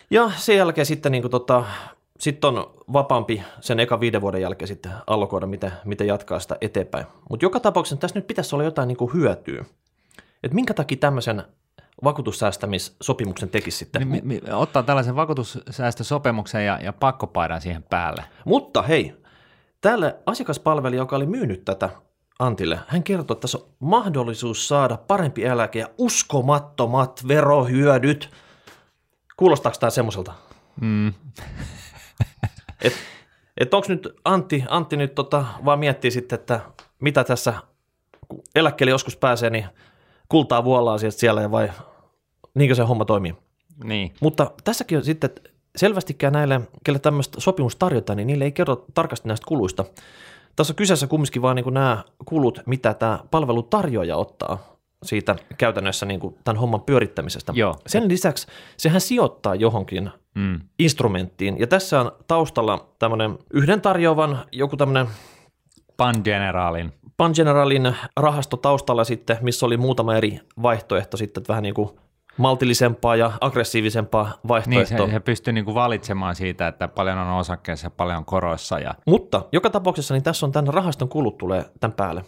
Ja 0.09 0.31
sen 0.35 0.57
jälkeen 0.57 0.85
sitten 0.85 1.11
niin 1.11 1.21
kuin 1.21 1.31
tota, 1.31 1.63
sitten 2.19 2.47
on 2.47 2.73
vapaampi 2.93 3.43
sen 3.61 3.79
eka 3.79 3.99
viiden 3.99 4.21
vuoden 4.21 4.41
jälkeen 4.41 4.67
sitten 4.67 4.91
allokoida, 5.07 5.47
miten, 5.47 5.71
miten 5.85 6.07
jatkaa 6.07 6.39
sitä 6.39 6.57
eteenpäin. 6.61 7.05
Mutta 7.29 7.45
joka 7.45 7.59
tapauksessa 7.59 7.97
tässä 7.97 8.19
nyt 8.19 8.27
pitäisi 8.27 8.55
olla 8.55 8.63
jotain 8.63 8.87
niin 8.87 8.97
kuin 8.97 9.13
hyötyä. 9.13 9.65
Et 10.43 10.53
minkä 10.53 10.73
takia 10.73 10.97
tämmöisen 10.97 11.43
vakuutussäästämissopimuksen 12.03 13.49
tekisi 13.49 13.77
sitten? 13.77 14.09
Niin, 14.09 14.27
mi, 14.27 14.39
mi, 14.41 14.51
ottaa 14.51 14.83
tällaisen 14.83 15.15
vakuutussäästösopimuksen 15.15 16.65
ja, 16.65 16.79
ja 16.83 16.93
pakkopaidan 16.93 17.61
siihen 17.61 17.83
päälle. 17.83 18.23
Mutta 18.45 18.81
hei, 18.81 19.26
Tälle 19.81 20.15
asiakaspalvelija, 20.25 21.01
joka 21.01 21.15
oli 21.15 21.25
myynyt 21.25 21.65
tätä 21.65 21.89
Antille. 22.39 22.79
Hän 22.87 23.03
kertoi, 23.03 23.35
että 23.35 23.41
tässä 23.41 23.57
on 23.57 23.65
mahdollisuus 23.79 24.67
saada 24.67 24.97
parempi 24.97 25.45
eläke 25.45 25.79
ja 25.79 25.89
uskomattomat 25.97 27.27
verohyödyt. 27.27 28.29
Kuulostaako 29.37 29.77
tämä 29.79 29.89
semmoiselta? 29.89 30.33
Mm. 30.81 31.13
Et, 32.81 32.93
et 33.57 33.73
onko 33.73 33.87
nyt 33.89 34.07
Antti, 34.25 34.63
Antti 34.69 34.97
nyt 34.97 35.15
tota, 35.15 35.45
vaan 35.65 35.79
miettii 35.79 36.11
sitten, 36.11 36.39
että 36.39 36.59
mitä 36.99 37.23
tässä, 37.23 37.53
kun 38.27 38.41
eläkkeelle 38.55 38.91
joskus 38.91 39.17
pääsee, 39.17 39.49
niin 39.49 39.65
kultaa 40.29 40.63
vuolaa 40.63 40.97
sieltä 40.97 41.17
siellä 41.17 41.51
vai 41.51 41.71
niinkö 42.53 42.75
se 42.75 42.83
homma 42.83 43.05
toimii? 43.05 43.35
Niin. 43.83 44.13
Mutta 44.21 44.51
tässäkin 44.63 44.97
on 44.97 45.03
sitten, 45.03 45.29
selvästikään 45.77 46.33
näille, 46.33 46.61
kelle 46.83 46.99
tämmöistä 46.99 47.41
sopimus 47.41 47.75
tarjotaan, 47.75 48.17
niin 48.17 48.27
niille 48.27 48.43
ei 48.43 48.51
kerro 48.51 48.85
tarkasti 48.93 49.27
näistä 49.27 49.45
kuluista. 49.47 49.85
Tässä 50.55 50.71
on 50.71 50.75
kyseessä 50.75 51.07
kumminkin 51.07 51.41
vaan 51.41 51.55
niin 51.55 51.73
nämä 51.73 52.03
kulut, 52.25 52.61
mitä 52.65 52.93
tämä 52.93 53.19
palvelutarjoaja 53.31 54.17
ottaa 54.17 54.77
siitä 55.03 55.35
käytännössä 55.57 56.05
niin 56.05 56.19
kuin 56.19 56.35
tämän 56.43 56.59
homman 56.59 56.81
pyörittämisestä. 56.81 57.53
Joo. 57.55 57.75
Sen 57.87 58.07
lisäksi 58.07 58.47
sehän 58.77 59.01
sijoittaa 59.01 59.55
johonkin 59.55 60.11
Mm. 60.37 60.59
instrumenttiin. 60.79 61.59
Ja 61.59 61.67
tässä 61.67 62.01
on 62.01 62.11
taustalla 62.27 62.87
tämmöinen 62.99 63.37
yhden 63.53 63.81
tarjoavan 63.81 64.39
joku 64.51 64.77
tämmöinen 64.77 65.07
Pan-generaalin. 65.97 66.93
Pangeneralin 67.17 67.95
rahasto 68.17 68.57
taustalla 68.57 69.03
sitten, 69.03 69.37
missä 69.41 69.65
oli 69.65 69.77
muutama 69.77 70.15
eri 70.15 70.39
vaihtoehto 70.61 71.17
sitten, 71.17 71.41
että 71.41 71.47
vähän 71.47 71.63
niin 71.63 71.73
kuin 71.73 71.89
maltillisempaa 72.37 73.15
ja 73.15 73.31
aggressiivisempaa 73.41 74.25
Niin, 74.25 74.37
vaihtoehtoa. 74.47 75.07
se, 75.07 75.11
se 75.11 75.19
pystyy 75.19 75.53
niinku 75.53 75.73
valitsemaan 75.73 76.35
siitä, 76.35 76.67
että 76.67 76.87
paljon 76.87 77.17
on 77.17 77.37
osakkeessa 77.37 77.85
ja 77.85 77.91
paljon 77.91 78.25
koroissa. 78.25 78.79
Ja, 78.79 78.93
Mutta 79.05 79.45
joka 79.51 79.69
tapauksessa 79.69 80.13
niin 80.13 80.23
tässä 80.23 80.45
on 80.45 80.51
tämän 80.51 80.73
rahaston 80.73 81.09
kulut 81.09 81.37
tulee 81.37 81.65
tämän 81.79 81.95
päälle. 81.95 82.25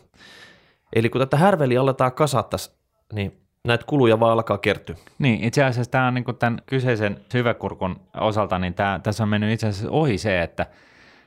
Eli 0.95 1.09
kun 1.09 1.21
tätä 1.21 1.37
härveliä 1.37 1.81
aletaan 1.81 2.11
kasattaisi, 2.11 2.71
niin 3.13 3.41
näitä 3.67 3.83
kuluja 3.87 4.19
vaan 4.19 4.33
alkaa 4.33 4.57
kertyä. 4.57 4.95
niin, 5.19 5.43
itse 5.43 5.63
asiassa 5.63 5.91
tämä 5.91 6.07
on 6.07 6.13
niinku 6.13 6.33
tämän 6.33 6.61
kyseisen 6.65 7.19
syväkurkun 7.31 7.99
osalta, 8.19 8.59
niin 8.59 8.73
tää, 8.73 8.99
tässä 8.99 9.23
on 9.23 9.29
mennyt 9.29 9.51
itse 9.53 9.67
asiassa 9.67 9.91
ohi 9.91 10.17
se, 10.17 10.41
että 10.41 10.65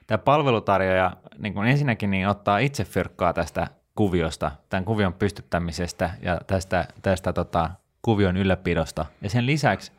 tämä 0.07 0.19
palvelutarjoaja 0.19 1.17
niin 1.39 1.55
kuin 1.55 1.69
ensinnäkin 1.69 2.11
niin 2.11 2.29
ottaa 2.29 2.59
itse 2.59 2.85
fyrkkaa 2.85 3.33
tästä 3.33 3.67
kuviosta, 3.95 4.51
tämän 4.69 4.85
kuvion 4.85 5.13
pystyttämisestä 5.13 6.11
ja 6.23 6.41
tästä, 6.47 6.85
tästä 7.03 7.33
tota, 7.33 7.71
kuvion 8.03 8.37
ylläpidosta. 8.37 9.07
Ja 9.21 9.31
sen 9.31 9.47
lisäksi 9.47 9.93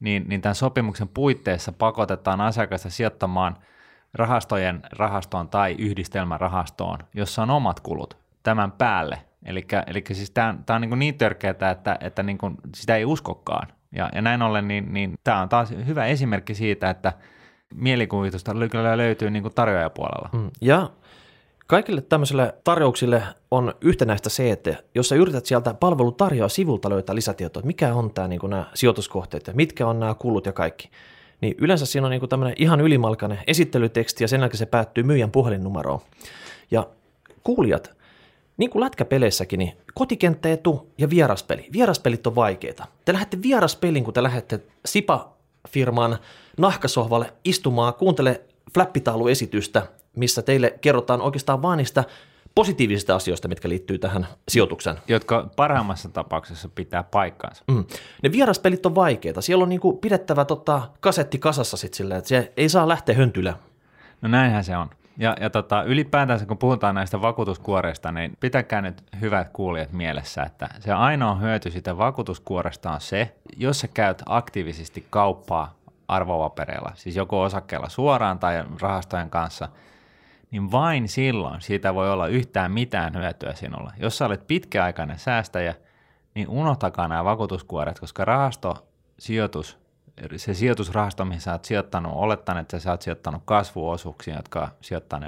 niin, 0.00 0.24
niin 0.28 0.40
tämän 0.40 0.54
sopimuksen 0.54 1.08
puitteissa 1.08 1.72
pakotetaan 1.72 2.40
asiakasta 2.40 2.90
sijoittamaan 2.90 3.56
rahastojen 4.14 4.82
rahastoon 4.92 5.48
tai 5.48 5.76
yhdistelmärahastoon, 5.78 6.98
jossa 7.14 7.42
on 7.42 7.50
omat 7.50 7.80
kulut 7.80 8.16
tämän 8.42 8.72
päälle. 8.72 9.18
Eli 9.86 10.04
siis 10.12 10.30
tämä, 10.30 10.54
on 10.68 10.80
niin, 10.80 10.98
niin 10.98 11.18
törkeää, 11.18 11.70
että, 11.70 11.98
että 12.00 12.22
niin 12.22 12.38
kuin 12.38 12.56
sitä 12.74 12.96
ei 12.96 13.04
uskokaan. 13.04 13.68
Ja, 13.92 14.10
ja 14.14 14.22
näin 14.22 14.42
ollen 14.42 14.68
niin, 14.68 14.92
niin 14.92 15.14
tämä 15.24 15.40
on 15.40 15.48
taas 15.48 15.70
hyvä 15.86 16.06
esimerkki 16.06 16.54
siitä, 16.54 16.90
että 16.90 17.12
mielikuvitusta 17.74 18.52
kyllä 18.70 18.96
löytyy 18.96 19.30
niin 19.30 19.42
kuin 19.42 19.54
tarjoajapuolella. 19.54 20.28
Mm. 20.32 20.50
Ja 20.60 20.90
kaikille 21.70 22.00
tämmöisille 22.00 22.54
tarjouksille 22.64 23.22
on 23.50 23.74
yhtenäistä 23.80 24.30
se, 24.30 24.50
että 24.50 24.76
jos 24.94 25.08
sä 25.08 25.14
yrität 25.14 25.46
sieltä 25.46 25.74
palvelutarjoa 25.74 26.48
sivulta 26.48 26.90
löytää 26.90 27.14
lisätietoa, 27.14 27.60
että 27.60 27.66
mikä 27.66 27.94
on 27.94 28.10
tämä, 28.10 28.28
niin 28.28 28.40
nämä 28.48 28.66
sijoituskohteet 28.74 29.46
ja 29.46 29.52
mitkä 29.52 29.86
on 29.86 30.00
nämä 30.00 30.14
kulut 30.14 30.46
ja 30.46 30.52
kaikki, 30.52 30.90
niin 31.40 31.54
yleensä 31.58 31.86
siinä 31.86 32.06
on 32.06 32.10
niin 32.10 32.28
tämmöinen 32.28 32.54
ihan 32.58 32.80
ylimalkainen 32.80 33.38
esittelyteksti 33.46 34.24
ja 34.24 34.28
sen 34.28 34.40
jälkeen 34.40 34.58
se 34.58 34.66
päättyy 34.66 35.04
myyjän 35.04 35.30
puhelinnumeroon. 35.30 36.00
Ja 36.70 36.86
kuulijat, 37.44 37.90
niin 38.56 38.70
kuin 38.70 38.80
lätkäpeleissäkin, 38.80 39.58
niin 39.58 39.72
kotikenttäetu 39.94 40.92
ja 40.98 41.10
vieraspeli. 41.10 41.68
Vieraspelit 41.72 42.26
on 42.26 42.34
vaikeita. 42.34 42.86
Te 43.04 43.12
lähdette 43.12 43.42
vieraspelin, 43.42 44.04
kun 44.04 44.14
te 44.14 44.22
lähdette 44.22 44.60
SIPA-firman 44.86 46.18
nahkasohvalle 46.58 47.32
istumaan, 47.44 47.94
kuuntele 47.94 48.40
flappitauluesitystä, 48.74 49.86
missä 50.16 50.42
teille 50.42 50.78
kerrotaan 50.80 51.20
oikeastaan 51.20 51.62
vain 51.62 51.76
niistä 51.76 52.04
positiivisista 52.54 53.14
asioista, 53.14 53.48
mitkä 53.48 53.68
liittyy 53.68 53.98
tähän 53.98 54.26
sijoitukseen. 54.48 54.96
Jotka 55.08 55.50
parhaimmassa 55.56 56.08
tapauksessa 56.08 56.68
pitää 56.74 57.02
paikkaansa. 57.02 57.64
Mm. 57.68 57.84
Ne 58.22 58.32
vieraspelit 58.32 58.86
on 58.86 58.94
vaikeita. 58.94 59.40
Siellä 59.40 59.62
on 59.62 59.68
niinku 59.68 59.92
pidettävä 59.92 60.44
tota 60.44 60.82
kasetti 61.00 61.38
kasassa 61.38 61.76
sit 61.76 61.94
silleen, 61.94 62.18
että 62.18 62.28
se 62.28 62.52
ei 62.56 62.68
saa 62.68 62.88
lähteä 62.88 63.14
höntylä. 63.14 63.54
No 64.22 64.28
näinhän 64.28 64.64
se 64.64 64.76
on. 64.76 64.90
Ja, 65.18 65.36
ja 65.40 65.50
tota, 65.50 65.82
ylipäätänsä 65.82 66.46
kun 66.46 66.58
puhutaan 66.58 66.94
näistä 66.94 67.22
vakuutuskuoresta, 67.22 68.12
niin 68.12 68.32
pitäkää 68.40 68.80
nyt 68.80 69.02
hyvät 69.20 69.48
kuulijat 69.52 69.92
mielessä, 69.92 70.42
että 70.42 70.68
se 70.80 70.92
ainoa 70.92 71.34
hyöty 71.34 71.70
siitä 71.70 71.98
vakuutuskuoresta 71.98 72.90
on 72.90 73.00
se, 73.00 73.34
jos 73.56 73.80
sä 73.80 73.88
käyt 73.88 74.22
aktiivisesti 74.26 75.06
kauppaa 75.10 75.74
arvopapereilla, 76.08 76.92
siis 76.94 77.16
joko 77.16 77.42
osakkeella 77.42 77.88
suoraan 77.88 78.38
tai 78.38 78.64
rahastojen 78.80 79.30
kanssa, 79.30 79.68
niin 80.50 80.70
vain 80.70 81.08
silloin 81.08 81.60
siitä 81.60 81.94
voi 81.94 82.10
olla 82.10 82.26
yhtään 82.26 82.72
mitään 82.72 83.14
hyötyä 83.14 83.54
sinulla. 83.54 83.92
Jos 83.96 84.18
sä 84.18 84.26
olet 84.26 84.46
pitkäaikainen 84.46 85.18
säästäjä, 85.18 85.74
niin 86.34 86.48
unohtakaa 86.48 87.08
nämä 87.08 87.24
vakuutuskuoret, 87.24 88.00
koska 88.00 88.24
rahastosijoitus, 88.24 89.78
se 90.36 90.54
sijoitusrahasto, 90.54 91.24
mihin 91.24 91.40
sä 91.40 91.52
oot 91.52 91.64
sijoittanut, 91.64 92.12
oletan, 92.14 92.58
että 92.58 92.78
sä 92.78 92.90
oot 92.90 93.02
sijoittanut 93.02 93.42
kasvuosuuksiin, 93.44 94.36
jotka 94.36 94.68
sijoittaa 94.80 95.18
ne 95.18 95.26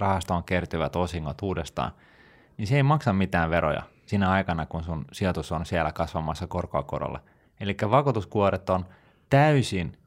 rahastoon 0.00 0.44
kertyvät 0.44 0.96
osingot 0.96 1.42
uudestaan, 1.42 1.92
niin 2.56 2.66
se 2.66 2.76
ei 2.76 2.82
maksa 2.82 3.12
mitään 3.12 3.50
veroja 3.50 3.82
siinä 4.06 4.30
aikana, 4.30 4.66
kun 4.66 4.84
sun 4.84 5.04
sijoitus 5.12 5.52
on 5.52 5.66
siellä 5.66 5.92
kasvamassa 5.92 6.46
korkoa 6.46 6.82
korolla. 6.82 7.20
Eli 7.60 7.76
vakuutuskuoret 7.90 8.70
on 8.70 8.86
täysin 9.30 9.98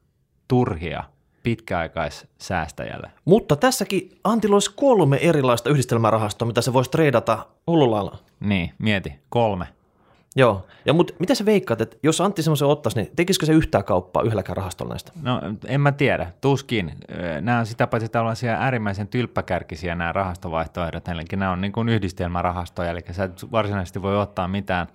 turhia 0.48 1.04
pitkäaikaissäästäjälle. 1.42 3.10
Mutta 3.24 3.56
tässäkin 3.56 4.18
Antilla 4.24 4.54
olisi 4.54 4.72
kolme 4.76 5.16
erilaista 5.16 5.70
yhdistelmärahastoa, 5.70 6.48
mitä 6.48 6.62
se 6.62 6.72
voisi 6.72 6.90
treidata 6.90 7.46
hullulla 7.66 8.18
Niin, 8.40 8.74
mieti, 8.78 9.14
kolme. 9.28 9.66
Joo, 10.36 10.66
ja 10.84 10.92
mutta 10.92 11.12
mitä 11.18 11.34
sä 11.34 11.44
veikkaat, 11.44 11.80
että 11.80 11.96
jos 12.02 12.20
Antti 12.20 12.42
semmoisen 12.42 12.68
ottaisi, 12.68 12.98
niin 12.98 13.12
tekisikö 13.16 13.46
se 13.46 13.52
yhtään 13.52 13.84
kauppaa 13.84 14.22
yhdelläkään 14.22 14.56
rahastolla 14.56 14.92
näistä? 14.92 15.12
No 15.22 15.40
en 15.66 15.80
mä 15.80 15.92
tiedä, 15.92 16.32
tuskin. 16.40 16.92
Nämä 17.40 17.58
on 17.58 17.66
sitä 17.66 17.86
paitsi 17.86 18.08
tällaisia 18.08 18.52
äärimmäisen 18.52 19.08
tylppäkärkisiä 19.08 19.94
nämä 19.94 20.12
rahastovaihtoehdot, 20.12 21.08
eli 21.08 21.22
nämä 21.36 21.52
on 21.52 21.60
niin 21.60 21.72
kuin 21.72 21.88
yhdistelmärahastoja, 21.88 22.90
eli 22.90 23.00
sä 23.10 23.24
et 23.24 23.52
varsinaisesti 23.52 24.02
voi 24.02 24.20
ottaa 24.20 24.48
mitään 24.48 24.86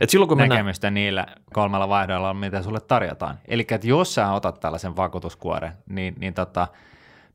Et 0.00 0.10
silloin 0.10 0.28
kun 0.28 0.38
mennään, 0.38 0.58
näkemystä 0.58 0.90
niillä 0.90 1.26
kolmella 1.52 1.88
vaihdoilla, 1.88 2.34
mitä 2.34 2.62
sulle 2.62 2.80
tarjotaan. 2.80 3.38
Eli 3.48 3.66
että 3.70 3.86
jos 3.86 4.14
sä 4.14 4.32
otat 4.32 4.60
tällaisen 4.60 4.96
vakuutuskuoren, 4.96 5.72
niin, 5.88 6.14
niin 6.18 6.34
tota, 6.34 6.68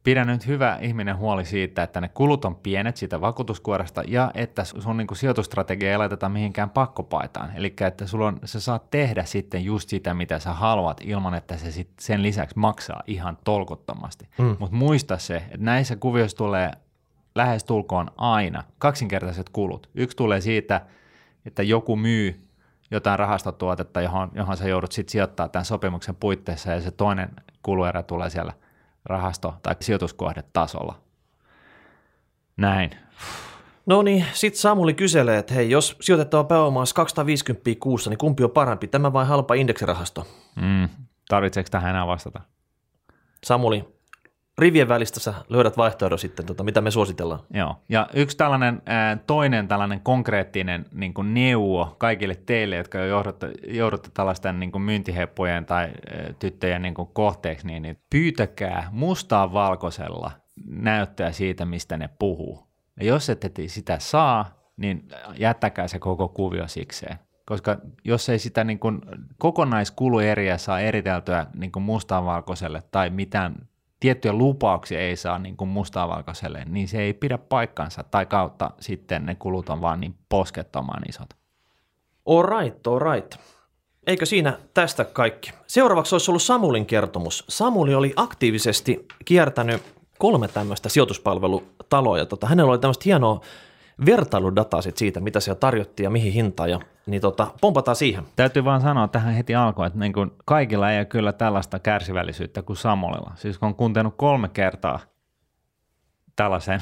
pidä 0.03 0.25
nyt 0.25 0.48
hyvä 0.48 0.77
ihminen 0.81 1.17
huoli 1.17 1.45
siitä, 1.45 1.84
että 1.84 2.01
ne 2.01 2.10
kulut 2.10 2.45
on 2.45 2.55
pienet 2.55 2.98
siitä 2.98 3.22
vakuutuskuoresta 3.22 4.03
ja 4.07 4.31
että 4.34 4.63
sun 4.63 4.98
niin 4.98 5.07
kuin, 5.07 5.17
sijoitustrategia 5.17 5.91
ei 5.91 5.98
laiteta 5.98 6.29
mihinkään 6.29 6.69
pakkopaitaan. 6.69 7.51
Eli 7.55 7.74
että 7.88 8.07
sulla 8.07 8.27
on, 8.27 8.39
sä 8.45 8.60
saat 8.60 8.89
tehdä 8.89 9.24
sitten 9.24 9.65
just 9.65 9.89
sitä, 9.89 10.13
mitä 10.13 10.39
sä 10.39 10.53
haluat 10.53 11.01
ilman, 11.03 11.34
että 11.34 11.57
se 11.57 11.72
sit 11.72 11.89
sen 12.00 12.24
lisäksi 12.24 12.60
maksaa 12.60 13.03
ihan 13.07 13.38
tolkottomasti. 13.43 14.27
Mm. 14.38 14.55
Mutta 14.60 14.75
muista 14.75 15.17
se, 15.17 15.36
että 15.36 15.57
näissä 15.60 15.95
kuvioissa 15.95 16.38
tulee 16.38 16.72
lähes 17.36 17.63
tulkoon 17.63 18.12
aina 18.17 18.63
kaksinkertaiset 18.77 19.50
kulut. 19.50 19.89
Yksi 19.95 20.17
tulee 20.17 20.41
siitä, 20.41 20.81
että 21.45 21.63
joku 21.63 21.95
myy 21.95 22.45
jotain 22.96 23.20
rahastotuotetta, 23.20 24.02
johon, 24.02 24.32
johon 24.34 24.58
sä 24.58 24.68
joudut 24.68 24.92
sitten 24.92 25.12
sijoittaa 25.12 25.50
tämän 25.50 25.66
sopimuksen 25.66 26.16
puitteissa, 26.16 26.72
ja 26.72 26.82
se 26.82 26.92
toinen 26.92 27.30
kuluerä 27.64 28.04
tulee 28.04 28.30
siellä 28.30 28.54
rahasto- 29.10 29.54
tai 29.64 29.75
sijoituskohdetasolla. 29.82 31.00
Näin. 32.58 32.92
No 33.86 34.02
niin, 34.02 34.25
sitten 34.34 34.62
Samuli 34.62 34.94
kyselee, 34.94 35.38
että 35.38 35.54
hei, 35.54 35.70
jos 35.70 35.98
sijoitettava 36.02 36.44
pääoma 36.44 36.80
olisi 36.80 36.96
250 36.96 37.72
kuussa, 37.80 38.10
niin 38.10 38.18
kumpi 38.18 38.44
on 38.44 38.52
parempi, 38.52 38.88
tämä 38.88 39.14
vai 39.14 39.25
halpa 39.25 39.54
indeksirahasto? 39.54 40.28
Mm. 40.56 40.90
Tarvitseeko 41.30 41.68
tähän 41.72 41.90
enää 41.90 42.08
vastata? 42.08 42.42
Samuli, 43.44 43.95
rivien 44.57 44.88
välistä 44.88 45.19
sä 45.19 45.33
löydät 45.50 45.77
vaihtoehdon 45.77 46.19
sitten, 46.19 46.45
tota, 46.45 46.63
mitä 46.63 46.81
me 46.81 46.91
suositellaan. 46.91 47.39
Joo, 47.53 47.75
ja 47.89 48.07
yksi 48.13 48.38
tällainen 48.38 48.81
toinen 49.27 49.67
tällainen 49.67 50.00
konkreettinen 50.00 50.85
niin 50.93 51.13
kuin 51.13 51.33
neuvo 51.33 51.95
kaikille 51.97 52.35
teille, 52.35 52.75
jotka 52.75 52.97
jo 52.97 53.05
joudutte, 53.05 53.51
joudutte 53.67 54.09
tällaisten 54.13 54.59
niin 54.59 54.71
kuin 54.71 54.81
myyntiheppojen 54.81 55.65
tai 55.65 55.89
tyttöjen 56.39 56.81
niin 56.81 56.93
kuin 56.93 57.09
kohteeksi, 57.13 57.67
niin, 57.67 57.81
niin 57.81 57.97
pyytäkää 58.09 58.89
mustaa 58.91 59.53
valkoisella 59.53 60.31
näyttöä 60.67 61.31
siitä, 61.31 61.65
mistä 61.65 61.97
ne 61.97 62.09
puhuu. 62.19 62.67
Ja 63.00 63.05
jos 63.05 63.29
ette 63.29 63.51
sitä 63.67 64.00
saa, 64.00 64.45
niin 64.77 65.07
jättäkää 65.38 65.88
se 65.88 66.00
koko 66.00 66.27
kuvio 66.27 66.67
sikseen. 66.67 67.19
Koska 67.45 67.77
jos 68.03 68.29
ei 68.29 68.39
sitä 68.39 68.63
niin 68.63 68.79
kuin 68.79 69.01
kokonaiskulueriä 69.38 70.57
saa 70.57 70.79
eriteltyä 70.79 71.45
niin 71.53 71.71
kuin 71.71 71.83
mustaan 71.83 72.25
valkoiselle 72.25 72.83
tai 72.91 73.09
mitään 73.09 73.55
tiettyjä 74.05 74.33
lupauksia 74.33 75.00
ei 75.00 75.15
saa 75.15 75.39
niin 75.39 75.57
kuin 75.57 75.69
mustaa 75.69 76.09
valkoiselle, 76.09 76.63
niin 76.65 76.88
se 76.88 77.01
ei 77.01 77.13
pidä 77.13 77.38
paikkansa, 77.38 78.03
tai 78.03 78.25
kautta 78.25 78.71
sitten 78.79 79.25
ne 79.25 79.35
kulut 79.35 79.69
on 79.69 79.81
vaan 79.81 80.00
niin 80.00 80.15
poskettoman 80.29 81.01
isot. 81.09 81.29
All 82.25 82.43
right, 82.59 82.88
all 82.88 83.00
right. 83.00 83.35
Eikö 84.07 84.25
siinä 84.25 84.59
tästä 84.74 85.05
kaikki? 85.05 85.51
Seuraavaksi 85.67 86.15
olisi 86.15 86.31
ollut 86.31 86.41
Samulin 86.41 86.85
kertomus. 86.85 87.45
Samuli 87.50 87.95
oli 87.95 88.13
aktiivisesti 88.15 89.05
kiertänyt 89.25 89.83
kolme 90.17 90.47
tämmöistä 90.47 90.89
sijoituspalvelutaloa, 90.89 92.17
ja 92.17 92.25
tota, 92.25 92.47
hänellä 92.47 92.71
oli 92.71 92.79
tämmöistä 92.79 93.03
hienoa 93.05 93.41
vertailudataa 94.06 94.82
sit 94.82 94.98
siitä, 94.98 95.20
mitä 95.20 95.40
siellä 95.40 95.60
tarjottiin 95.60 96.04
ja 96.04 96.10
mihin 96.10 96.34
hintaan, 96.34 96.70
ja 96.70 96.80
niin 97.06 97.22
tota, 97.22 97.48
pompataan 97.62 97.96
siihen. 97.96 98.24
Täytyy 98.36 98.66
vaan 98.66 98.82
sanoa 98.82 99.08
tähän 99.08 99.34
heti 99.34 99.56
alkuun, 99.56 99.88
että 99.88 100.00
niin 100.00 100.14
kuin 100.14 100.32
kaikilla 100.46 100.92
ei 100.92 101.00
ole 101.00 101.06
kyllä 101.06 101.34
tällaista 101.34 101.80
kärsivällisyyttä 101.80 102.62
kuin 102.62 102.78
Samolilla. 102.78 103.32
Siis 103.36 103.58
kun 103.58 103.68
on 103.68 103.75
kuuntenut 103.75 104.14
kolme 104.18 104.50
kertaa 104.50 105.00
tällaisen 106.36 106.82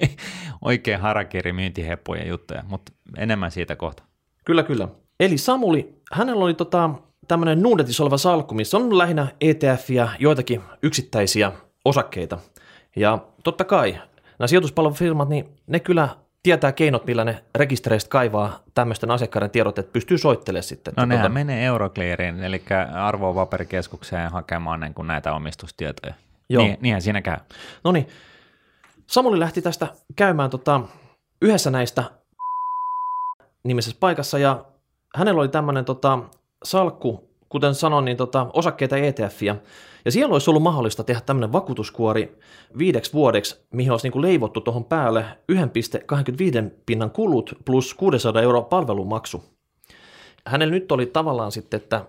oikein 0.62 1.00
harakiri 1.00 1.52
myyntiheppujen 1.52 2.28
juttuja, 2.28 2.62
mutta 2.68 2.92
enemmän 3.16 3.50
siitä 3.50 3.76
kohta. 3.76 4.02
Kyllä, 4.44 4.62
kyllä. 4.62 4.88
Eli 5.20 5.38
Samuli, 5.38 6.02
hänellä 6.12 6.44
oli 6.44 6.54
tota, 6.54 6.90
tämmöinen 7.28 7.62
Nuudetissa 7.62 8.02
oleva 8.02 8.18
salkku, 8.18 8.54
missä 8.54 8.76
on 8.76 8.98
lähinnä 8.98 9.26
ETF 9.40 9.90
ja 9.90 10.08
joitakin 10.18 10.60
yksittäisiä 10.82 11.52
osakkeita. 11.84 12.38
Ja 12.96 13.18
totta 13.44 13.64
kai 13.64 13.98
nämä 14.38 14.46
sijoituspalvelufirmat, 14.46 15.28
niin 15.28 15.48
ne 15.66 15.80
kyllä 15.80 16.08
tietää 16.42 16.72
keinot, 16.72 17.06
millä 17.06 17.24
ne 17.24 17.44
rekistereistä 17.54 18.08
kaivaa 18.10 18.62
tämmöisten 18.74 19.10
asiakkaiden 19.10 19.50
tiedot, 19.50 19.78
että 19.78 19.92
pystyy 19.92 20.18
soittelemaan 20.18 20.62
sitten. 20.62 20.94
No 20.96 21.02
Että 21.02 21.14
nehän 21.14 21.30
tota- 21.30 21.34
menee 21.34 21.64
Eurocleariin, 21.64 22.44
eli 22.44 22.62
arvopaperikeskukseen 22.94 24.30
hakemaan 24.30 24.80
niin 24.80 24.94
kuin 24.94 25.06
näitä 25.08 25.32
omistustietoja. 25.32 26.14
Joo. 26.48 26.62
Niin, 26.62 26.78
niinhän 26.80 27.02
siinä 27.02 27.22
käy. 27.22 27.36
No 27.84 27.92
niin, 27.92 28.08
Samuli 29.06 29.40
lähti 29.40 29.62
tästä 29.62 29.86
käymään 30.16 30.50
tota, 30.50 30.80
yhdessä 31.42 31.70
näistä 31.70 32.04
nimisessä 33.64 33.96
paikassa 34.00 34.38
ja 34.38 34.64
hänellä 35.16 35.40
oli 35.40 35.48
tämmöinen 35.48 35.84
tota, 35.84 36.18
salkku, 36.64 37.31
kuten 37.52 37.74
sanoin, 37.74 38.04
niin 38.04 38.16
tota, 38.16 38.46
osakkeita 38.52 38.96
ETFiä. 38.96 39.56
Ja 40.04 40.12
siellä 40.12 40.32
olisi 40.32 40.50
ollut 40.50 40.62
mahdollista 40.62 41.04
tehdä 41.04 41.20
tämmöinen 41.20 41.52
vakuutuskuori 41.52 42.38
viideksi 42.78 43.12
vuodeksi, 43.12 43.64
mihin 43.72 43.90
olisi 43.90 44.06
niin 44.06 44.12
kuin 44.12 44.22
leivottu 44.22 44.60
tuohon 44.60 44.84
päälle 44.84 45.24
1,25 45.52 46.70
pinnan 46.86 47.10
kulut 47.10 47.54
plus 47.64 47.94
600 47.94 48.42
euroa 48.42 48.62
palvelumaksu. 48.62 49.44
Hänellä 50.46 50.72
nyt 50.72 50.92
oli 50.92 51.06
tavallaan 51.06 51.52
sitten, 51.52 51.80
että 51.80 52.04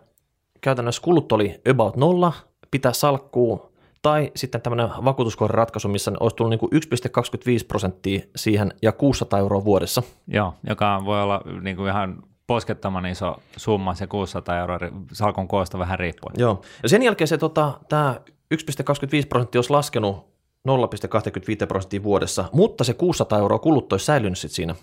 käytännössä 0.61 1.01
kulut 1.01 1.31
oli 1.31 1.61
about 1.69 1.97
nolla, 1.97 2.33
pitää 2.71 2.93
salkkuu, 2.93 3.73
tai 4.01 4.31
sitten 4.35 4.61
tämmöinen 4.61 4.89
vakuutuskuoriratkaisu, 5.05 5.87
missä 5.87 6.11
olisi 6.19 6.35
tullut 6.35 6.49
niin 6.49 6.59
kuin 6.59 6.71
1,25 6.73 7.67
prosenttia 7.67 8.21
siihen 8.35 8.73
ja 8.81 8.91
600 8.91 9.39
euroa 9.39 9.65
vuodessa. 9.65 10.03
Joo, 10.27 10.53
joka 10.69 11.01
voi 11.05 11.21
olla 11.21 11.41
niin 11.61 11.75
kuin 11.75 11.89
ihan 11.89 12.23
poskettoman 12.47 13.05
iso 13.05 13.35
summa, 13.57 13.95
se 13.95 14.07
600 14.07 14.57
euroa 14.57 14.79
salkun 15.11 15.47
koosta 15.47 15.79
vähän 15.79 15.99
riippuen. 15.99 16.35
Joo. 16.37 16.61
Ja 16.83 16.89
sen 16.89 17.03
jälkeen 17.03 17.27
se 17.27 17.37
tota, 17.37 17.79
tämä 17.89 18.15
1,25 18.55 19.27
prosenttia 19.29 19.59
olisi 19.59 19.69
laskenut 19.69 20.33
0,25 20.67 21.67
prosenttia 21.67 22.03
vuodessa, 22.03 22.45
mutta 22.51 22.83
se 22.83 22.93
600 22.93 23.39
euroa 23.39 23.59
kulut 23.59 23.91
olisi 23.93 24.05
säilynyt 24.05 24.37
sit 24.37 24.51
siinä. 24.51 24.75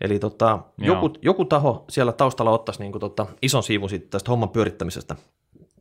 Eli 0.00 0.18
tota, 0.18 0.58
Joo. 0.78 0.94
joku, 0.94 1.14
joku 1.22 1.44
taho 1.44 1.84
siellä 1.88 2.12
taustalla 2.12 2.50
ottaisi 2.50 2.80
niinku 2.80 2.98
tota, 2.98 3.26
ison 3.42 3.62
siivun 3.62 3.88
siitä 3.88 4.06
tästä 4.10 4.30
homman 4.30 4.48
pyörittämisestä. 4.48 5.16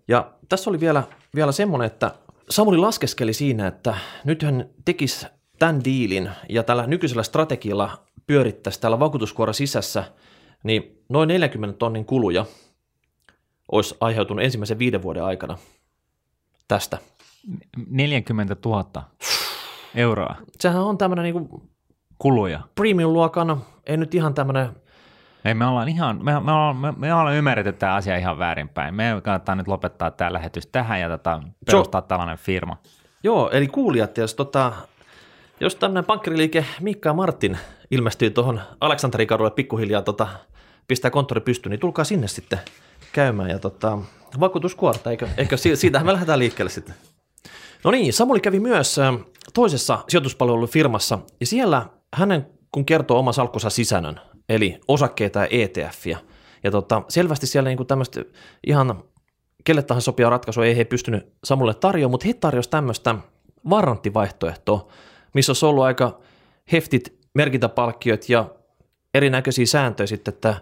Ja 0.07 0.31
tässä 0.49 0.69
oli 0.69 0.79
vielä, 0.79 1.03
vielä 1.35 1.51
semmoinen, 1.51 1.85
että 1.85 2.11
Samuli 2.49 2.77
laskeskeli 2.77 3.33
siinä, 3.33 3.67
että 3.67 3.95
nyt 4.23 4.43
hän 4.43 4.69
tekisi 4.85 5.27
tämän 5.59 5.83
diilin 5.83 6.29
ja 6.49 6.63
tällä 6.63 6.87
nykyisellä 6.87 7.23
strategialla 7.23 7.97
pyörittäisi 8.27 8.81
täällä 8.81 8.99
vakuutuskuoren 8.99 9.53
sisässä, 9.53 10.03
niin 10.63 11.03
noin 11.09 11.27
40 11.27 11.77
tonnin 11.77 12.05
kuluja 12.05 12.45
olisi 13.71 13.97
aiheutunut 13.99 14.45
ensimmäisen 14.45 14.79
viiden 14.79 15.01
vuoden 15.01 15.23
aikana 15.23 15.57
tästä. 16.67 16.97
40 17.87 18.55
000 18.65 19.03
euroa 19.95 20.35
Sehän 20.59 20.83
on 20.83 20.97
tämmöinen 20.97 21.23
niinku 21.23 21.69
kuluja. 22.19 22.59
premium-luokan, 22.75 23.61
ei 23.85 23.97
nyt 23.97 24.15
ihan 24.15 24.33
tämmöinen, 24.33 24.69
Ei, 25.45 25.53
me 25.53 25.65
ollaan 25.65 25.89
ihan, 25.89 26.25
me, 26.25 26.39
me, 26.39 26.51
ollaan, 26.51 26.75
me, 26.75 26.93
me 26.97 27.13
ollaan 27.13 27.35
ymmärretty 27.35 27.73
tämä 27.73 27.95
asia 27.95 28.17
ihan 28.17 28.39
väärinpäin. 28.39 28.95
Me 28.95 29.21
kannattaa 29.23 29.55
nyt 29.55 29.67
lopettaa 29.67 30.11
tämä 30.11 30.33
lähetys 30.33 30.67
tähän 30.67 31.01
ja 31.01 31.09
tota, 31.09 31.41
perustaa 31.65 32.01
tällainen 32.01 32.37
firma. 32.37 32.77
joo, 33.23 33.49
eli 33.49 33.67
kuulijat, 33.67 34.17
jos, 34.17 34.35
tota, 34.35 34.73
jos 35.61 35.75
tämmöinen 35.75 36.05
pankkiriliike 36.05 36.65
Mikka 36.79 37.09
ja 37.09 37.13
Martin 37.13 37.57
ilmestyy 37.91 38.29
tuohon 38.29 38.61
Aleksanterikadulle 38.79 39.51
pikkuhiljaa 39.51 40.01
tota, 40.01 40.27
pistää 40.87 41.11
konttori 41.11 41.41
pystyyn, 41.41 41.71
niin 41.71 41.79
tulkaa 41.79 42.05
sinne 42.05 42.27
sitten 42.27 42.59
käymään 43.11 43.49
ja 43.49 43.59
tota, 43.59 43.97
vakuutuskuorta, 44.39 45.11
eikö, 45.11 45.27
eikö 45.37 45.57
si- 45.57 45.75
siitähän 45.75 46.05
me 46.05 46.13
lähdetään 46.13 46.39
liikkeelle 46.39 46.69
sitten. 46.69 46.95
No 47.83 47.91
niin, 47.91 48.13
Samuli 48.13 48.39
kävi 48.39 48.59
myös 48.59 48.97
ö, 48.97 49.13
toisessa 49.53 49.99
sijoituspalvelufirmassa 50.07 51.19
ja 51.39 51.45
siellä 51.45 51.85
hänen 52.13 52.47
kun 52.71 52.85
kertoo 52.85 53.19
oma 53.19 53.33
salkkunsa 53.33 53.69
sisännön, 53.69 54.19
eli 54.49 54.79
osakkeita 54.87 55.39
ja 55.39 55.47
ETFiä. 55.51 56.17
Ja 56.63 56.71
tota, 56.71 57.01
selvästi 57.09 57.47
siellä 57.47 57.69
niinku 57.69 57.85
tämmöistä 57.85 58.25
ihan 58.67 59.03
kelle 59.63 59.81
tahansa 59.81 60.05
sopia 60.05 60.29
ratkaisua 60.29 60.65
ei 60.65 60.77
he 60.77 60.85
pystynyt 60.85 61.33
Samulle 61.43 61.73
tarjoamaan, 61.73 62.11
mutta 62.11 62.27
he 62.27 62.33
tarjosivat 62.33 62.71
tämmöistä 62.71 63.15
varanttivaihtoehtoa, 63.69 64.87
missä 65.33 65.49
olisi 65.49 65.65
ollut 65.65 65.83
aika 65.83 66.19
heftit 66.71 67.13
merkintäpalkkiot 67.33 68.29
ja 68.29 68.45
erinäköisiä 69.13 69.65
sääntöjä 69.65 70.07
sitten, 70.07 70.33
että 70.33 70.55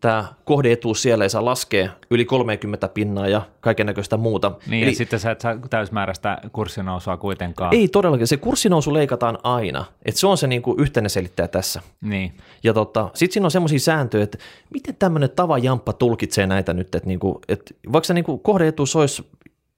tämä 0.00 0.24
kohdeetuus 0.44 1.02
siellä 1.02 1.24
ei 1.24 1.30
saa 1.30 1.44
laskea 1.44 1.90
yli 2.10 2.24
30 2.24 2.88
pinnaa 2.88 3.28
ja 3.28 3.42
kaiken 3.60 3.86
näköistä 3.86 4.16
muuta. 4.16 4.52
Niin, 4.66 4.82
Eli, 4.82 4.90
ja 4.90 4.96
sitten 4.96 5.20
sä 5.20 5.30
et 5.30 5.40
saa 5.40 5.58
täysmääräistä 5.70 6.38
kurssinousua 6.52 7.16
kuitenkaan. 7.16 7.74
ei 7.74 7.88
todellakin, 7.88 8.26
se 8.26 8.36
kurssinousu 8.36 8.94
leikataan 8.94 9.38
aina, 9.42 9.84
että 10.04 10.20
se 10.20 10.26
on 10.26 10.38
se 10.38 10.46
niinku 10.46 10.74
yhteinen 10.78 11.10
selittäjä 11.10 11.48
tässä. 11.48 11.82
Niin, 12.00 12.32
Ja 12.62 12.72
tota, 12.72 13.10
sitten 13.14 13.32
siinä 13.32 13.46
on 13.46 13.50
semmoisia 13.50 13.78
sääntöjä, 13.78 14.24
että 14.24 14.38
miten 14.70 14.96
tämmöinen 14.96 15.30
tavajamppa 15.30 15.92
tulkitsee 15.92 16.46
näitä 16.46 16.74
nyt, 16.74 16.94
että, 16.94 17.08
niinku, 17.08 17.40
että 17.48 17.74
vaikka 17.92 18.06
se 18.06 18.14
niinku 18.14 18.38
kohdeetuus 18.38 18.96
olisi 18.96 19.26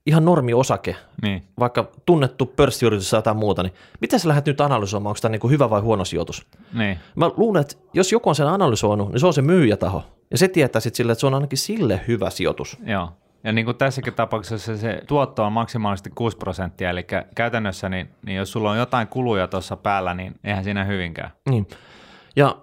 ihan 0.07 0.25
normi 0.25 0.55
osake, 0.55 0.97
niin. 1.23 1.43
vaikka 1.59 1.91
tunnettu 2.07 2.47
pörssiyritys 2.47 3.11
tai 3.11 3.19
jotain 3.19 3.37
muuta, 3.37 3.63
niin 3.63 3.73
miten 4.01 4.21
sä 4.21 4.29
lähdet 4.29 4.47
nyt 4.47 4.61
analysoimaan, 4.61 5.11
onko 5.11 5.19
tämä 5.23 5.31
niinku 5.33 5.49
hyvä 5.49 5.71
vai 5.71 5.81
huono 5.81 6.05
sijoitus? 6.05 6.47
niin. 6.73 6.99
Mä 7.17 7.31
luulen, 7.37 7.61
että 7.61 7.75
jos 7.95 8.13
joku 8.13 8.29
on 8.29 8.35
sen 8.35 8.47
analysoinut, 8.49 9.13
niin 9.13 9.21
se 9.21 9.27
on 9.27 9.35
se 9.35 9.43
myyjätaho. 9.43 10.03
Ja 10.31 10.39
se 10.39 10.49
tietää 10.49 10.81
sitten 10.81 10.97
sille, 10.97 11.13
että 11.13 11.21
se 11.21 11.27
on 11.27 11.35
ainakin 11.35 11.59
sille 11.59 12.01
hyvä 12.09 12.31
sijoitus. 12.31 12.79
Joo. 12.87 13.13
Ja 13.45 13.53
niin 13.53 13.65
kuin 13.65 13.77
tässäkin 13.77 14.15
tapauksessa 14.15 14.77
se 14.77 15.03
tuotto 15.07 15.45
on 15.45 15.53
maksimaalisesti 15.53 16.11
6 16.15 16.37
prosenttia, 16.37 16.91
eli 16.91 17.07
käytännössä 17.35 17.89
niin, 17.89 18.09
niin 18.27 18.37
jos 18.37 18.53
sulla 18.53 18.71
on 18.71 18.79
jotain 18.79 19.09
kuluja 19.09 19.47
tuossa 19.47 19.77
päällä, 19.77 20.15
niin 20.15 20.35
eihän 20.45 20.65
siinä 20.65 20.85
hyvinkään. 20.85 21.31
Niin. 21.51 21.67
Ja, 22.37 22.57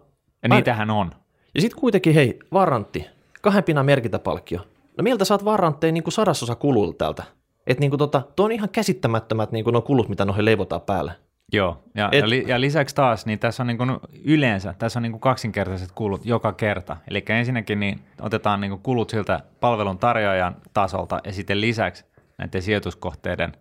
Ja 0.43 0.49
Mä- 0.49 0.55
niitähän 0.55 0.89
on. 0.89 1.11
ja 1.55 1.61
sitten 1.61 1.79
kuitenkin, 1.79 2.13
hei, 2.13 2.39
varantti, 2.53 3.05
kahden 3.41 3.63
pinnan 3.63 3.85
merkintäpalkkio. 3.85 4.59
No 5.01 5.03
miltä 5.03 5.25
saat 5.25 5.45
varantteja 5.45 5.91
niin 5.93 6.03
kuin 6.03 6.13
sadasosa 6.13 6.55
kuluilta 6.55 6.97
täältä? 6.97 7.23
Että 7.67 7.81
niin 7.81 7.91
kuin 7.91 7.97
tota, 7.97 8.21
tuo 8.35 8.45
on 8.45 8.51
ihan 8.51 8.69
käsittämättömät 8.69 9.51
niin 9.51 9.63
kuin 9.63 9.71
nuo 9.71 9.81
kulut, 9.81 10.09
mitä 10.09 10.25
noihin 10.25 10.45
leivotaan 10.45 10.81
päälle. 10.81 11.11
Joo, 11.53 11.83
ja, 11.95 12.09
Et- 12.11 12.19
ja, 12.19 12.29
li, 12.29 12.43
ja 12.47 12.61
lisäksi 12.61 12.95
taas, 12.95 13.25
niin 13.25 13.39
tässä 13.39 13.63
on 13.63 13.67
niin 13.67 13.77
kuin 13.77 13.97
yleensä, 14.23 14.73
tässä 14.79 14.99
on 14.99 15.03
niin 15.03 15.11
kuin 15.11 15.21
kaksinkertaiset 15.21 15.91
kulut 15.91 16.25
joka 16.25 16.53
kerta. 16.53 16.97
Eli 17.07 17.25
ensinnäkin 17.29 17.79
niin 17.79 17.99
otetaan 18.21 18.61
niin 18.61 18.71
kuin 18.71 18.81
kulut 18.81 19.09
siltä 19.09 19.39
palvelun 19.59 19.97
tarjoajan 19.97 20.55
tasolta, 20.73 21.19
ja 21.23 21.33
sitten 21.33 21.61
lisäksi 21.61 22.05
näiden 22.37 22.61
sijoituskohteiden 22.61 23.51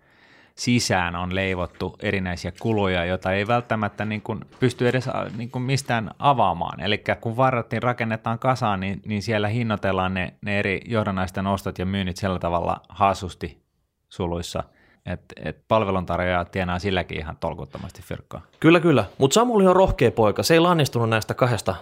sisään 0.61 1.17
on 1.17 1.35
leivottu 1.35 1.97
erinäisiä 2.03 2.53
kuluja, 2.61 3.05
joita 3.05 3.33
ei 3.33 3.47
välttämättä 3.47 4.05
niin 4.05 4.23
kuin 4.23 4.41
pysty 4.59 4.89
edes 4.89 5.09
a- 5.09 5.27
niin 5.37 5.51
kuin 5.51 5.63
mistään 5.63 6.11
avaamaan. 6.19 6.81
Eli 6.81 7.03
kun 7.21 7.37
varattiin 7.37 7.83
rakennetaan 7.83 8.39
kasaan, 8.39 8.81
niin, 8.81 9.03
niin 9.07 9.23
siellä 9.23 9.49
hinnoitellaan 9.49 10.15
ne, 10.15 10.35
ne 10.43 10.59
eri 10.59 10.81
johdannaisten 10.87 11.47
ostot 11.47 11.79
ja 11.79 11.87
myynnit 11.87 12.17
sillä 12.17 12.39
tavalla 12.39 12.81
hassusti 12.89 13.63
suluissa, 14.09 14.65
että 15.07 15.35
et 15.45 15.69
palveluntarjoaja 15.69 16.45
tienaa 16.45 16.79
silläkin 16.79 17.19
ihan 17.19 17.37
tolkuttomasti 17.37 18.03
fyrkkaa. 18.03 18.41
Kyllä, 18.61 18.81
kyllä. 18.81 19.05
Mutta 19.19 19.35
Samuli 19.35 19.67
on 19.67 19.77
rohkea 19.77 20.11
poika. 20.11 20.43
Se 20.43 20.55
ei 20.55 20.61
lannistunut 20.61 21.09
näistä 21.09 21.35
kahdesta, 21.35 21.75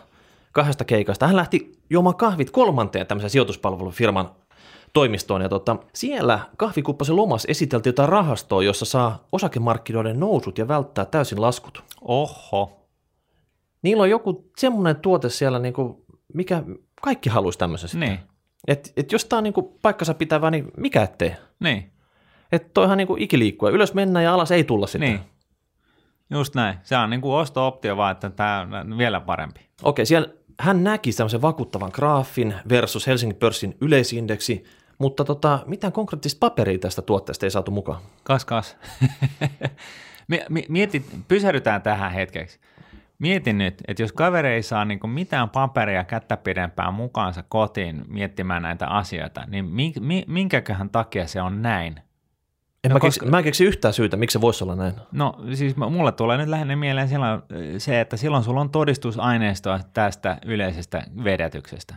kahdesta 0.53 0.85
keikasta. 0.85 1.27
Hän 1.27 1.37
lähti 1.37 1.79
juomaan 1.91 2.17
kahvit 2.17 2.51
kolmanteen 2.51 3.07
tämmöisen 3.07 3.31
sijoituspalvelufirman 3.31 4.31
toimistoon. 4.93 5.43
Ja 5.43 5.49
tota, 5.49 5.77
siellä 5.95 6.41
kahvikuppasen 6.57 7.17
lomas 7.17 7.45
esiteltiin 7.49 7.91
jotain 7.91 8.09
rahastoa, 8.09 8.63
jossa 8.63 8.85
saa 8.85 9.29
osakemarkkinoiden 9.33 10.21
nousut 10.21 10.59
ja 10.59 10.69
välttää 10.69 11.05
täysin 11.05 11.41
laskut. 11.41 11.85
Oho, 12.01 12.75
Niillä 13.83 14.03
on 14.03 14.11
joku 14.11 14.51
semmoinen 14.59 14.97
tuote 14.97 15.29
siellä, 15.29 15.59
niinku, 15.59 16.05
mikä 16.35 16.63
kaikki 17.03 17.29
haluaisi 17.31 17.59
tämmöisen 17.59 17.89
sitten. 17.89 18.09
niin, 18.09 18.21
Et, 18.69 18.93
et 18.97 19.13
jos 19.13 19.25
tämä 19.25 19.39
on 19.39 19.45
niinku 19.45 19.79
paikkansa 19.83 20.15
pitävä, 20.15 20.51
niin 20.51 20.71
mikä 20.77 21.03
ettei? 21.03 21.33
niin. 21.61 21.93
Että 22.53 22.71
toihan 22.75 22.99
niin 22.99 23.07
kuin 23.07 23.23
ikiliikkuja. 23.23 23.73
Ylös 23.73 23.95
mennään 23.95 24.25
ja 24.25 24.35
alas 24.35 24.51
ei 24.51 24.65
tulla 24.65 24.87
sitten. 24.87 25.11
Niin. 25.11 25.21
Just 26.31 26.55
näin. 26.55 26.79
Se 26.83 26.97
on 26.97 27.11
niin 27.11 27.21
kuin 27.21 27.35
osto-optio 27.35 27.97
vaan, 27.97 28.13
että 28.13 28.31
tämä 28.31 28.67
on 28.81 28.99
vielä 28.99 29.21
parempi. 29.21 29.61
Okei, 29.83 30.07
siellä 30.07 30.29
hän 30.61 30.85
näki 30.85 31.13
tämmöisen 31.13 31.43
vakuuttavan 31.43 31.91
graafin 31.95 32.55
versus 32.69 33.07
Helsingin 33.07 33.37
pörssin 33.37 33.77
yleisindeksi, 33.81 34.65
mutta 34.99 35.25
tota, 35.25 35.59
mitään 35.67 35.93
konkreettista 35.93 36.39
paperia 36.41 36.79
tästä 36.79 37.03
tuotteesta 37.03 37.47
ei 37.47 37.51
saatu 37.51 37.71
mukaan. 37.71 38.01
Kas, 38.23 38.45
kas. 38.45 38.77
Mieti, 40.69 41.05
pysähdytään 41.29 41.83
tähän 41.83 42.13
hetkeksi. 42.13 42.61
Mietin 43.19 43.59
nyt, 43.59 43.75
että 43.89 44.03
jos 44.03 44.13
kaveri 44.13 44.49
ei 44.49 44.63
saa 44.63 44.85
niin 44.85 45.11
mitään 45.11 45.51
paperia 45.51 46.05
kättä 46.05 46.37
pidempään 46.37 46.95
mukaansa 46.95 47.45
kotiin 47.49 48.05
miettimään 48.09 48.63
näitä 48.63 48.87
asioita, 48.87 49.45
niin 49.47 49.71
minkäköhän 50.27 50.91
takia 50.91 51.27
se 51.27 51.43
on 51.43 51.63
näin? 51.63 52.01
En 52.85 52.89
no, 52.91 52.95
mä, 52.95 53.01
koska... 53.01 53.27
mä 53.27 53.39
en 53.39 53.45
keksi 53.45 53.65
yhtään 53.65 53.95
syytä, 53.95 54.17
miksi 54.17 54.33
se 54.33 54.41
voisi 54.41 54.65
olla 54.65 54.77
näin. 54.77 54.95
No 55.13 55.41
siis 55.55 55.77
mulle 55.77 56.13
tulee 56.13 56.37
nyt 56.37 56.49
lähinnä 56.49 56.77
mieleen 56.77 57.09
silloin 57.09 57.43
se, 57.79 58.01
että 58.01 58.17
silloin 58.17 58.45
sulla 58.45 58.61
on 58.61 58.71
todistusaineistoa 58.71 59.81
tästä 59.95 60.39
yleisestä 60.45 61.03
vedätyksestä. 61.25 61.95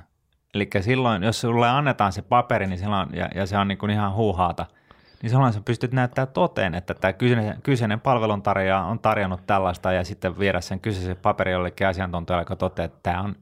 Eli 0.53 0.69
silloin, 0.81 1.23
jos 1.23 1.41
sulle 1.41 1.69
annetaan 1.69 2.11
se 2.11 2.21
paperi 2.21 2.67
niin 2.67 2.79
silloin, 2.79 3.09
ja, 3.13 3.29
ja 3.35 3.45
se 3.45 3.57
on 3.57 3.67
niin 3.67 3.77
kuin 3.77 3.91
ihan 3.91 4.13
huuhaata– 4.13 4.65
niin 5.21 5.29
silloin 5.29 5.53
sä 5.53 5.61
pystyt 5.65 5.91
näyttämään 5.91 6.33
toteen, 6.33 6.75
että 6.75 6.93
tämä 6.93 7.13
kyseinen, 7.13 7.61
kyseinen 7.63 7.99
palveluntarjoaja 7.99 8.83
on 8.83 8.99
tarjonnut 8.99 9.39
tällaista 9.47 9.91
ja 9.91 10.03
sitten 10.03 10.39
viedä 10.39 10.61
sen 10.61 10.79
kyseisen 10.79 11.17
paperi 11.17 11.51
jollekin 11.51 11.87
asiantuntijalle, 11.87 12.41
joka 12.41 12.55
toteaa, 12.55 12.85
että 12.85 12.99
tämä 13.03 13.21
on 13.21 13.35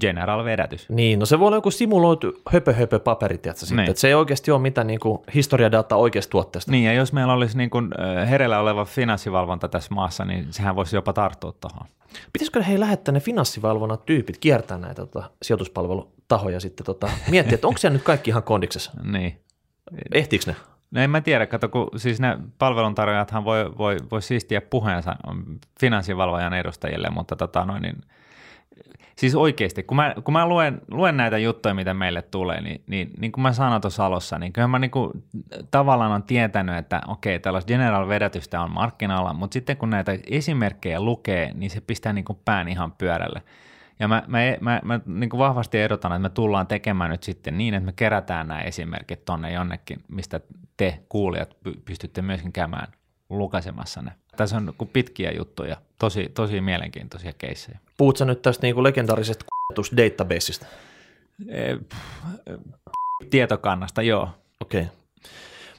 general-vedätys. 0.00 0.88
Niin, 0.88 1.18
no 1.18 1.26
se 1.26 1.38
voi 1.38 1.46
olla 1.46 1.56
joku 1.56 1.70
simuloitu 1.70 2.32
höpö 2.52 2.72
höpö 2.72 2.98
paperi, 2.98 3.38
tiedätkö, 3.38 3.66
sitten, 3.66 3.76
niin. 3.76 3.90
että 3.90 4.00
se 4.00 4.08
ei 4.08 4.14
oikeasti 4.14 4.50
ole 4.50 4.60
mitään 4.62 4.86
niin 4.86 5.00
kuin 5.00 5.18
historiadata 5.34 5.96
oikeasta 5.96 6.30
tuotteesta. 6.30 6.70
Niin, 6.70 6.84
ja 6.84 6.92
jos 6.92 7.12
meillä 7.12 7.32
olisi 7.32 7.58
niin 7.58 7.70
kuin 7.70 7.90
hereillä 8.30 8.58
oleva 8.58 8.84
finanssivalvonta 8.84 9.68
tässä 9.68 9.94
maassa, 9.94 10.24
niin 10.24 10.46
sehän 10.50 10.76
voisi 10.76 10.96
jopa 10.96 11.12
tarttua 11.12 11.52
tuohon. 11.60 11.86
Pitäisikö 12.32 12.62
he 12.62 12.80
lähettää 12.80 13.12
ne 13.12 13.20
finanssivalvonnan 13.20 13.98
tyypit 14.06 14.38
kiertää 14.38 14.78
näitä 14.78 15.06
tota, 15.06 15.30
sijoituspalvelutahoja 16.32 16.60
sitten 16.60 16.86
tota, 16.86 17.10
miettiä, 17.28 17.54
että 17.54 17.66
onko 17.66 17.78
se 17.78 17.90
nyt 17.90 18.02
kaikki 18.02 18.30
ihan 18.30 18.42
kondiksessa? 18.42 18.92
niin. 19.04 19.40
Ehtiikö 20.12 20.44
ne? 20.46 20.56
No 20.90 21.00
en 21.00 21.10
mä 21.10 21.20
tiedä, 21.20 21.46
kato, 21.46 21.68
kun 21.68 21.88
siis 21.96 22.20
ne 22.20 22.38
palveluntarjoajathan 22.58 23.44
voi, 23.44 23.72
voi, 23.78 23.96
voi 24.10 24.22
siistiä 24.22 24.60
puheensa 24.60 25.16
finanssivalvojan 25.80 26.54
edustajille, 26.54 27.08
mutta 27.10 27.36
tota 27.36 27.64
noin, 27.64 27.82
niin, 27.82 27.96
siis 29.16 29.34
oikeasti, 29.34 29.82
kun 29.82 29.96
mä, 29.96 30.14
kun 30.24 30.34
mä 30.34 30.46
luen, 30.46 30.80
luen 30.90 31.16
näitä 31.16 31.38
juttuja, 31.38 31.74
mitä 31.74 31.94
meille 31.94 32.22
tulee, 32.22 32.60
niin, 32.60 32.82
niin, 32.86 33.10
niin 33.18 33.32
kuin 33.32 33.42
mä 33.42 33.52
sanoin 33.52 33.82
tuossa 33.82 34.06
alussa, 34.06 34.38
niin 34.38 34.52
kyllä 34.52 34.68
mä 34.68 34.78
niin 34.78 34.90
kuin, 34.90 35.10
tavallaan 35.70 36.12
on 36.12 36.22
tietänyt, 36.22 36.76
että 36.76 37.00
okei, 37.08 37.38
tällaista 37.38 37.68
general-vedätystä 37.68 38.60
on 38.60 38.70
markkinoilla, 38.70 39.34
mutta 39.34 39.54
sitten 39.54 39.76
kun 39.76 39.90
näitä 39.90 40.18
esimerkkejä 40.30 41.00
lukee, 41.00 41.52
niin 41.54 41.70
se 41.70 41.80
pistää 41.80 42.12
niin 42.12 42.24
kuin 42.24 42.38
pään 42.44 42.68
ihan 42.68 42.92
pyörälle. 42.92 43.42
Ja 44.02 44.08
mä, 44.08 44.22
mä, 44.26 44.38
mä, 44.60 44.80
mä 44.84 45.00
niin 45.06 45.30
kuin 45.30 45.38
vahvasti 45.38 45.78
ehdotan, 45.78 46.12
että 46.12 46.18
me 46.22 46.28
tullaan 46.28 46.66
tekemään 46.66 47.10
nyt 47.10 47.22
sitten 47.22 47.58
niin, 47.58 47.74
että 47.74 47.86
me 47.86 47.92
kerätään 47.92 48.48
nämä 48.48 48.60
esimerkit 48.60 49.24
tonne 49.24 49.52
jonnekin, 49.52 50.04
mistä 50.08 50.40
te 50.76 51.02
kuulijat 51.08 51.56
pystytte 51.84 52.22
myöskin 52.22 52.52
käymään 52.52 52.92
lukaisemassa 53.30 54.02
ne. 54.02 54.12
Tässä 54.36 54.56
on 54.56 54.74
pitkiä 54.92 55.32
juttuja, 55.36 55.76
tosi, 55.98 56.30
tosi 56.34 56.60
mielenkiintoisia 56.60 57.32
keissejä. 57.38 57.78
Puhutko 57.96 58.24
nyt 58.24 58.42
tästä 58.42 58.66
niin 58.66 58.74
kuin 58.74 58.84
legendaarisesta 58.84 59.44
databaseista? 59.96 60.66
E, 61.48 61.76
tietokannasta, 63.30 64.02
joo. 64.02 64.28
Okei. 64.60 64.82
Okay. 64.82 64.94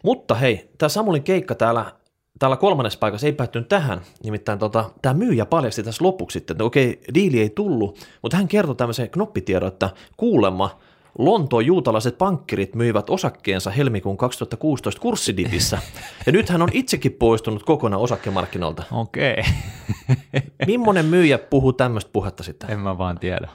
Mutta 0.03 0.35
hei, 0.35 0.69
tämä 0.77 0.89
Samulin 0.89 1.23
keikka 1.23 1.55
täällä 1.55 1.91
täällä 2.39 2.57
kolmannessa 2.57 2.99
paikassa 2.99 3.27
ei 3.27 3.33
päättynyt 3.33 3.69
tähän, 3.69 4.01
nimittäin 4.23 4.59
tota, 4.59 4.89
tämä 5.01 5.13
myyjä 5.13 5.45
paljasti 5.45 5.83
tässä 5.83 6.05
lopuksi 6.05 6.33
sitten, 6.33 6.53
että 6.53 6.63
okei, 6.63 7.01
diili 7.13 7.41
ei 7.41 7.49
tullut, 7.49 7.99
mutta 8.21 8.37
hän 8.37 8.47
kertoi 8.47 8.75
tämmöisen 8.75 9.09
knoppitiedon, 9.09 9.67
että 9.67 9.89
kuulemma 10.17 10.79
Lontoon 11.17 11.65
juutalaiset 11.65 12.17
pankkirit 12.17 12.75
myivät 12.75 13.09
osakkeensa 13.09 13.71
helmikuun 13.71 14.17
2016 14.17 15.01
kurssidipissä, 15.01 15.79
ja 16.25 16.31
nyt 16.31 16.49
hän 16.49 16.61
on 16.61 16.69
itsekin 16.71 17.11
poistunut 17.11 17.63
kokonaan 17.63 18.01
osakkemarkkinoilta. 18.01 18.83
Okei. 18.91 19.33
Okay. 19.33 20.41
Mimmonen 20.67 21.05
myyjä 21.05 21.37
puhuu 21.37 21.73
tämmöistä 21.73 22.09
puhetta 22.13 22.43
sitten? 22.43 22.71
En 22.71 22.79
mä 22.79 22.97
vaan 22.97 23.19
tiedä. 23.19 23.47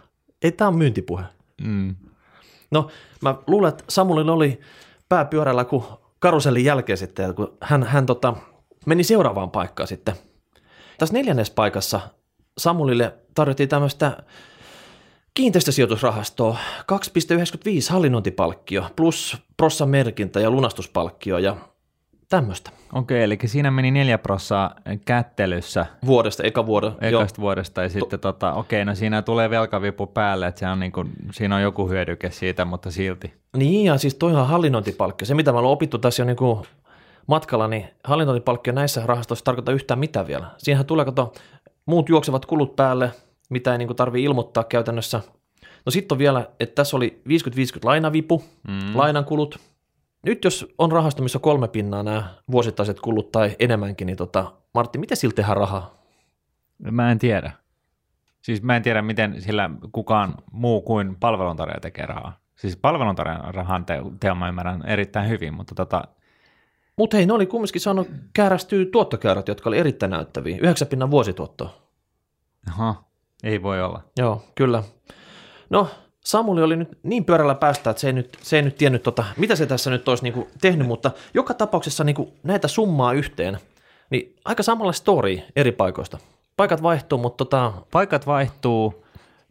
Ei, 0.43 0.53
tämä 0.53 0.69
on 0.69 0.79
myyntipuhe. 0.79 1.23
Mm. 1.63 1.97
No, 2.71 2.89
mä 3.23 3.35
luulen, 3.47 3.69
että 3.69 3.85
Samulilla 3.89 4.33
oli 4.33 4.61
pääpyörällä 5.09 5.65
kuin 5.65 5.85
karusellin 6.19 6.65
jälkeen 6.65 6.99
sitten, 6.99 7.35
kun 7.35 7.57
hän, 7.61 7.83
hän 7.83 8.07
tota, 8.07 8.35
meni 8.87 9.05
seuraavaan 9.05 9.51
paikkaan 9.51 9.87
sitten. 9.87 10.15
Tässä 10.99 11.15
neljännes 11.15 11.51
paikassa 11.51 12.01
Samulille 12.59 13.15
tarjottiin 13.35 13.69
tämmöistä 13.69 14.17
kiinteistösijoitusrahastoa, 15.35 16.57
2,95 16.93 17.91
hallinnointipalkkio 17.91 18.87
plus 18.97 19.37
prossan 19.57 19.89
merkintä 19.89 20.41
ja 20.41 20.51
lunastuspalkkio 20.51 21.39
ja 21.39 21.57
tämmöistä. 22.29 22.71
Okei, 22.93 23.23
eli 23.23 23.39
siinä 23.47 23.71
meni 23.71 23.91
neljä 23.91 24.19
prossaa 24.19 24.75
kättelyssä. 25.05 25.87
Vuodesta, 26.07 26.43
eka 26.43 26.67
vuoda. 26.67 26.93
Ekasta 27.01 27.41
vuodesta 27.41 27.83
ja 27.83 27.89
sitten 27.89 28.21
to- 28.21 28.33
tota, 28.33 28.53
okei, 28.53 28.85
no 28.85 28.95
siinä 28.95 29.23
tulee 29.23 29.51
velkavipu 29.51 30.07
päälle, 30.07 30.47
että 30.47 30.59
se 30.59 30.67
on 30.67 30.81
niin 30.81 30.93
kuin, 30.93 31.11
siinä 31.33 31.57
on 31.57 31.63
joku 31.63 31.89
hyödyke 31.89 32.31
siitä, 32.31 32.65
mutta 32.65 32.91
silti. 32.91 33.35
Niin 33.57 33.85
ja 33.85 33.99
siis 33.99 34.15
toihan 34.15 34.47
hallinnointipalkkio, 34.47 35.27
se 35.27 35.35
mitä 35.35 35.53
mä 35.53 35.59
olen 35.59 35.71
opittu 35.71 35.99
tässä 35.99 36.23
jo 36.23 36.27
niin 36.27 36.37
kuin 36.37 36.67
matkalla, 37.29 37.69
niin 37.69 37.89
hallintointipalkkio 38.05 38.73
näissä 38.73 39.03
rahastoissa 39.07 39.45
tarkoittaa 39.45 39.75
yhtään 39.75 40.01
mitään 40.01 40.27
vielä. 40.27 40.47
Siinähän 40.59 40.87
tulee, 40.87 41.05
kato, 41.05 41.33
muut 41.87 42.09
juoksevat 42.09 42.47
kulut 42.47 42.77
päälle, 42.77 43.13
mitä 43.51 43.73
ei 43.73 43.79
niin 43.79 43.97
tarvitse 43.97 44.25
ilmoittaa 44.25 44.65
käytännössä. 44.65 45.21
No 45.87 45.91
sitten 45.91 46.15
on 46.15 46.19
vielä, 46.19 46.47
että 46.61 46.75
tässä 46.75 46.97
oli 46.97 47.23
50-50 47.29 47.31
lainavipu, 47.83 48.45
mm. 48.69 48.97
lainan 48.97 49.25
kulut. 49.25 49.59
Nyt 50.23 50.45
jos 50.45 50.75
on 50.79 50.93
rahasto, 50.93 51.23
missä 51.23 51.39
on 51.39 51.43
kolme 51.43 51.69
pinnaa 51.69 52.03
nämä 52.03 52.35
vuosittaiset 52.51 53.01
kulut 53.01 53.33
tai 53.33 53.57
enemmänkin, 53.59 54.07
niin 54.07 54.17
tota, 54.17 54.53
Martti, 54.75 54.99
miten 54.99 55.17
sillä 55.17 55.35
tehdään 55.35 55.57
rahaa? 55.57 55.95
Mä 56.91 57.11
en 57.11 57.19
tiedä. 57.19 57.53
Siis 58.43 58.63
mä 58.63 58.77
en 58.77 58.83
tiedä, 58.83 59.03
miten 59.03 59.43
sillä 59.43 59.71
kukaan 59.93 60.35
muu 60.53 60.81
kuin 60.81 61.17
palveluntarjoaja 61.21 61.81
tekee 61.81 62.07
rahaa. 62.07 62.39
Siis 62.57 62.77
palveluntarjoajan 62.77 63.55
rahan 63.55 63.85
te- 63.85 64.03
teon 64.21 64.39
mä 64.39 64.49
ymmärrän 64.49 64.87
erittäin 64.87 65.29
hyvin, 65.29 65.55
mutta 65.55 65.75
tota, 65.75 66.05
mutta 66.99 67.17
hei, 67.17 67.27
ne 67.27 67.33
oli 67.33 67.47
kumminkin 67.47 67.81
saanut 67.81 68.09
käärästyä 68.33 68.85
tuottokäyrät, 68.93 69.49
jotka 69.49 69.71
oli 69.71 69.79
erittäin 69.79 70.11
näyttäviä. 70.11 70.57
Yhdeksän 70.61 70.89
pinnan 70.89 71.11
vuosituottoa. 71.11 71.71
Aha, 72.69 73.05
ei 73.45 73.63
voi 73.63 73.83
olla. 73.83 74.03
Joo, 74.17 74.43
kyllä. 74.55 74.83
No, 75.71 75.89
Samuli 76.25 76.63
oli 76.63 76.77
nyt 76.77 76.99
niin 77.03 77.25
pyörällä 77.25 77.55
päästä, 77.55 77.91
että 77.91 78.01
se 78.01 78.07
ei 78.07 78.13
nyt, 78.13 78.39
se 78.43 78.57
ei 78.57 78.63
nyt 78.63 78.77
tiennyt, 78.77 79.03
tota, 79.03 79.25
mitä 79.37 79.57
se 79.57 79.67
tässä 79.67 79.91
nyt 79.91 80.09
olisi 80.09 80.23
niinku 80.23 80.49
tehnyt, 80.61 80.87
mutta 80.87 81.11
joka 81.35 81.55
tapauksessa 81.55 82.05
niinku 82.05 82.33
näitä 82.43 82.69
summaa 82.69 83.13
yhteen, 83.13 83.59
niin 84.11 84.35
aika 84.45 84.63
samalla 84.63 84.93
story 84.93 85.39
eri 85.57 85.73
paikoista. 85.73 86.19
Paikat 86.57 86.83
vaihtuu, 86.83 87.19
mutta 87.19 87.45
tota... 87.45 87.73
Paikat 87.93 88.27
vaihtuu, 88.27 89.05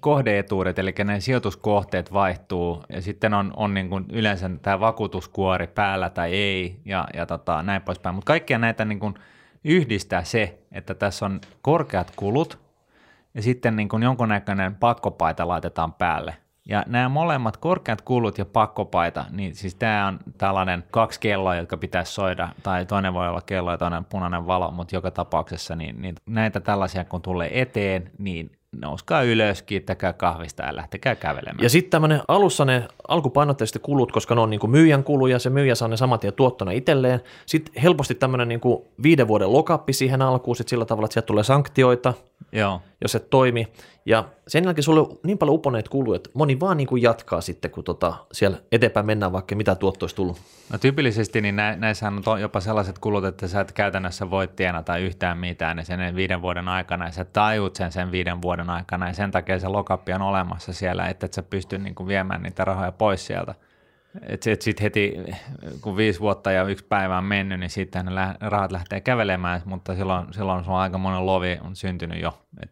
kohdeetuudet, 0.07 0.79
eli 0.79 0.93
ne 1.03 1.19
sijoituskohteet 1.19 2.13
vaihtuu, 2.13 2.83
ja 2.89 3.01
sitten 3.01 3.33
on, 3.33 3.53
on 3.55 3.73
niin 3.73 3.89
kuin 3.89 4.05
yleensä 4.11 4.49
tämä 4.61 4.79
vakuutuskuori 4.79 5.67
päällä 5.67 6.09
tai 6.09 6.33
ei, 6.33 6.79
ja, 6.85 7.07
ja 7.13 7.25
tota, 7.25 7.63
näin 7.63 7.81
poispäin. 7.81 8.15
Mutta 8.15 8.27
kaikkia 8.27 8.57
näitä 8.57 8.85
niin 8.85 8.99
kuin 8.99 9.13
yhdistää 9.63 10.23
se, 10.23 10.59
että 10.71 10.93
tässä 10.93 11.25
on 11.25 11.41
korkeat 11.61 12.11
kulut, 12.15 12.59
ja 13.33 13.41
sitten 13.41 13.75
niin 13.75 13.89
kuin 13.89 14.03
jonkunnäköinen 14.03 14.75
pakkopaita 14.75 15.47
laitetaan 15.47 15.93
päälle. 15.93 16.35
Ja 16.65 16.83
nämä 16.87 17.09
molemmat 17.09 17.57
korkeat 17.57 18.01
kulut 18.01 18.37
ja 18.37 18.45
pakkopaita, 18.45 19.25
niin 19.31 19.55
siis 19.55 19.75
tämä 19.75 20.07
on 20.07 20.19
tällainen 20.37 20.83
kaksi 20.91 21.19
kelloa, 21.19 21.55
jotka 21.55 21.77
pitäisi 21.77 22.11
soida, 22.13 22.49
tai 22.63 22.85
toinen 22.85 23.13
voi 23.13 23.29
olla 23.29 23.41
kello 23.41 23.71
ja 23.71 23.77
toinen 23.77 24.05
punainen 24.05 24.47
valo, 24.47 24.71
mutta 24.71 24.95
joka 24.95 25.11
tapauksessa 25.11 25.75
niin, 25.75 26.01
niin 26.01 26.15
näitä 26.25 26.59
tällaisia 26.59 27.05
kun 27.05 27.21
tulee 27.21 27.61
eteen, 27.61 28.11
niin 28.17 28.51
nouskaa 28.81 29.21
ylös, 29.21 29.61
kiittäkää 29.61 30.13
kahvista 30.13 30.63
ja 30.63 30.75
lähtekää 30.75 31.15
kävelemään. 31.15 31.63
Ja 31.63 31.69
sitten 31.69 31.91
tämmöinen 31.91 32.21
alussa 32.27 32.65
ne 32.65 32.87
alkupainotteiset 33.07 33.81
kulut, 33.81 34.11
koska 34.11 34.35
ne 34.35 34.41
on 34.41 34.49
niin 34.49 34.59
kuin 34.59 34.71
myyjän 34.71 35.03
kuluja, 35.03 35.39
se 35.39 35.49
myyjä 35.49 35.75
saa 35.75 35.87
ne 35.87 35.97
samat 35.97 36.23
ja 36.23 36.31
tuottona 36.31 36.71
itselleen. 36.71 37.21
Sitten 37.45 37.81
helposti 37.83 38.15
tämmöinen 38.15 38.47
niin 38.47 38.61
viiden 39.03 39.27
vuoden 39.27 39.53
lokappi 39.53 39.93
siihen 39.93 40.21
alkuun, 40.21 40.55
sit 40.55 40.67
sillä 40.67 40.85
tavalla, 40.85 41.05
että 41.05 41.13
sieltä 41.13 41.27
tulee 41.27 41.43
sanktioita, 41.43 42.13
Joo. 42.51 42.81
jos 43.01 43.15
et 43.15 43.29
toimi. 43.29 43.67
Ja 44.07 44.29
sen 44.47 44.63
jälkeen 44.63 44.83
sulle 44.83 44.99
on 44.99 45.19
niin 45.23 45.37
paljon 45.37 45.55
uponeet 45.55 45.89
kuluja, 45.89 46.15
että 46.15 46.29
moni 46.33 46.59
vaan 46.59 46.77
niin 46.77 46.87
kuin 46.87 47.01
jatkaa 47.01 47.41
sitten, 47.41 47.71
kun 47.71 47.83
tota, 47.83 48.13
siellä 48.31 48.57
eteenpäin 48.71 49.05
mennään, 49.05 49.31
vaikka 49.31 49.55
mitä 49.55 49.75
tuotto 49.75 50.03
olisi 50.03 50.15
tullut. 50.15 50.37
No 50.71 50.77
tyypillisesti 50.77 51.41
niin 51.41 51.55
nä- 51.55 51.75
näissä 51.75 52.11
on 52.25 52.41
jopa 52.41 52.59
sellaiset 52.59 52.99
kulut, 52.99 53.25
että 53.25 53.47
sä 53.47 53.61
et 53.61 53.71
käytännössä 53.71 54.29
voi 54.29 54.47
tienata 54.47 54.97
yhtään 54.97 55.37
mitään 55.37 55.77
niin 55.77 55.85
sen 55.85 56.15
viiden 56.15 56.41
vuoden 56.41 56.67
aikana, 56.67 57.05
ja 57.05 57.11
sä 57.11 57.25
tajut 57.25 57.75
sen 57.75 57.91
sen 57.91 58.11
viiden 58.11 58.41
vuoden 58.41 58.69
aikana, 58.69 59.07
ja 59.07 59.13
sen 59.13 59.31
takia 59.31 59.59
se 59.59 59.67
lokappi 59.67 60.13
on 60.13 60.21
olemassa 60.21 60.73
siellä, 60.73 61.07
että 61.07 61.25
et 61.25 61.33
sä 61.33 61.43
pysty 61.43 61.77
niin 61.77 61.95
kuin 61.95 62.07
viemään 62.07 62.43
niitä 62.43 62.65
rahoja 62.65 62.91
pois 62.91 63.25
sieltä. 63.25 63.55
Että 64.21 64.51
et 64.51 64.61
sitten 64.61 64.83
heti, 64.83 65.13
kun 65.81 65.97
viisi 65.97 66.19
vuotta 66.19 66.51
ja 66.51 66.63
yksi 66.63 66.85
päivä 66.85 67.17
on 67.17 67.23
mennyt, 67.23 67.59
niin 67.59 67.69
sitten 67.69 68.05
ne 68.05 68.15
lä- 68.15 68.35
rahat 68.41 68.71
lähtee 68.71 69.01
kävelemään, 69.01 69.61
mutta 69.65 69.95
silloin, 69.95 70.33
silloin 70.33 70.63
sulla 70.63 70.81
aika 70.81 70.97
monen 70.97 71.25
lovi 71.25 71.57
on 71.61 71.75
syntynyt 71.75 72.21
jo. 72.21 72.41
Et 72.61 72.69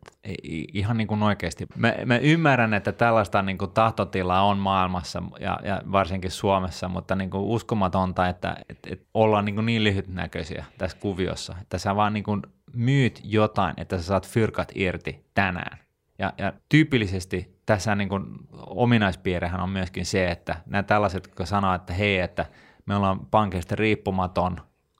ihan 0.73 0.97
niin 0.97 1.07
kuin 1.07 1.23
oikeasti. 1.23 1.67
Mä, 1.75 1.93
mä 2.05 2.17
ymmärrän, 2.17 2.73
että 2.73 2.91
tällaista 2.91 3.41
niin 3.41 3.57
kuin 3.57 3.71
tahtotilaa 3.71 4.45
on 4.45 4.57
maailmassa 4.57 5.23
ja, 5.39 5.59
ja 5.63 5.81
varsinkin 5.91 6.31
Suomessa, 6.31 6.87
mutta 6.87 7.15
niin 7.15 7.29
kuin 7.29 7.43
uskomatonta, 7.43 8.27
että 8.27 8.55
et, 8.69 8.79
et 8.89 9.05
ollaan 9.13 9.45
niin, 9.45 9.55
kuin 9.55 9.65
niin 9.65 9.83
lyhytnäköisiä 9.83 10.65
tässä 10.77 10.97
kuviossa. 10.99 11.55
Että 11.61 11.77
sä 11.77 11.95
vaan 11.95 12.13
niin 12.13 12.23
kuin 12.23 12.41
myyt 12.73 13.21
jotain, 13.23 13.73
että 13.77 13.97
sä 13.97 14.03
saat 14.03 14.27
fyrkat 14.27 14.71
irti 14.75 15.25
tänään. 15.33 15.77
Ja, 16.19 16.33
ja 16.37 16.53
tyypillisesti 16.69 17.54
tässä 17.65 17.95
niin 17.95 18.09
kuin 18.09 18.25
ominaispiirrehän 18.67 19.61
on 19.61 19.69
myöskin 19.69 20.05
se, 20.05 20.31
että 20.31 20.55
nämä 20.65 20.83
tällaiset, 20.83 21.25
jotka 21.25 21.45
sanoo, 21.45 21.75
että 21.75 21.93
hei, 21.93 22.19
että 22.19 22.45
me 22.85 22.95
ollaan 22.95 23.19
pankeista 23.31 23.75
riippumaton, 23.75 24.57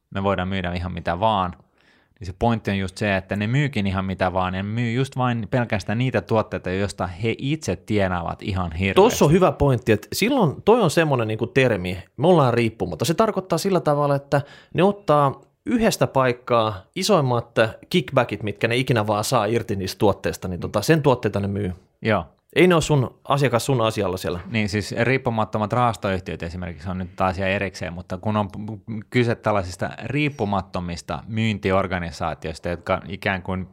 me 0.10 0.24
voidaan 0.24 0.48
myydä 0.48 0.74
ihan 0.74 0.94
mitä 0.94 1.20
vaan, 1.20 1.54
niin 2.20 2.28
se 2.28 2.34
pointti 2.40 2.72
on 2.72 2.78
just 2.78 2.98
se, 2.98 3.18
että 3.18 3.36
ne 3.36 3.48
myykin 3.48 3.88
ihan 3.88 4.06
mitä 4.06 4.34
vaan, 4.34 4.54
ne 4.54 4.64
myy 4.64 4.92
just 4.92 5.18
vain 5.18 5.48
pelkästään 5.52 5.98
niitä 5.98 6.22
tuotteita, 6.22 6.72
joista 6.72 7.08
he 7.08 7.36
itse 7.38 7.76
tienaavat 7.76 8.42
ihan 8.42 8.72
hirveästi. 8.72 8.96
Tuossa 8.96 9.26
on 9.26 9.32
hyvä 9.32 9.52
pointti, 9.52 9.92
että 9.92 10.08
silloin 10.14 10.62
toi 10.62 10.82
on 10.82 10.92
semmoinen 10.92 11.28
niin 11.28 11.40
termi, 11.54 12.04
me 12.18 12.28
ollaan 12.28 12.54
riippumatta. 12.54 13.06
Se 13.06 13.14
tarkoittaa 13.14 13.58
sillä 13.58 13.80
tavalla, 13.80 14.16
että 14.16 14.42
ne 14.74 14.84
ottaa 14.84 15.42
yhdestä 15.66 16.08
paikkaa 16.08 16.84
isoimmat 16.96 17.56
kickbackit, 17.90 18.44
mitkä 18.44 18.68
ne 18.68 18.76
ikinä 18.76 19.08
vaan 19.08 19.24
saa 19.24 19.46
irti 19.46 19.76
niistä 19.76 20.00
tuotteista, 20.00 20.48
niin 20.48 20.60
tota, 20.60 20.82
sen 20.82 21.02
tuotteita 21.02 21.40
ne 21.40 21.48
myy. 21.48 21.74
Joo. 22.02 22.26
Ei 22.56 22.68
ne 22.68 22.76
ole 22.76 22.82
sun 22.82 23.20
asiakas 23.24 23.66
sun 23.66 23.82
asialla 23.82 24.18
siellä. 24.18 24.40
Niin 24.46 24.70
siis 24.70 24.96
riippumattomat 25.02 25.74
rahastoyhtiöt 25.74 26.44
esimerkiksi 26.44 26.90
on 26.90 26.98
nyt 26.98 27.22
asia 27.22 27.48
erikseen, 27.48 27.94
mutta 27.94 28.18
kun 28.18 28.38
on 28.38 28.50
kyse 29.10 29.36
tällaisista 29.36 29.90
riippumattomista 30.04 31.24
myyntiorganisaatioista, 31.28 32.70
jotka 32.70 33.02
ikään 33.08 33.42
kuin 33.42 33.68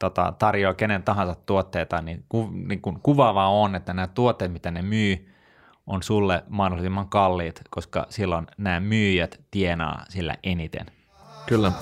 tota, 0.00 0.32
tarjoaa 0.38 0.74
kenen 0.74 1.02
tahansa 1.02 1.34
tuotteita, 1.46 2.02
niin, 2.02 2.24
ku, 2.28 2.50
niin 2.52 2.80
kun 2.80 3.00
kuvaavaa 3.02 3.48
on, 3.48 3.74
että 3.74 3.92
nämä 3.92 4.06
tuotteet, 4.06 4.52
mitä 4.52 4.70
ne 4.70 4.82
myy, 4.82 5.30
on 5.86 6.02
sulle 6.02 6.44
mahdollisimman 6.48 7.08
kalliit, 7.08 7.60
koska 7.70 8.06
silloin 8.08 8.46
nämä 8.58 8.80
myyjät 8.80 9.40
tienaa 9.50 10.04
sillä 10.08 10.34
eniten. 10.42 10.86
Kyllä. 11.46 11.72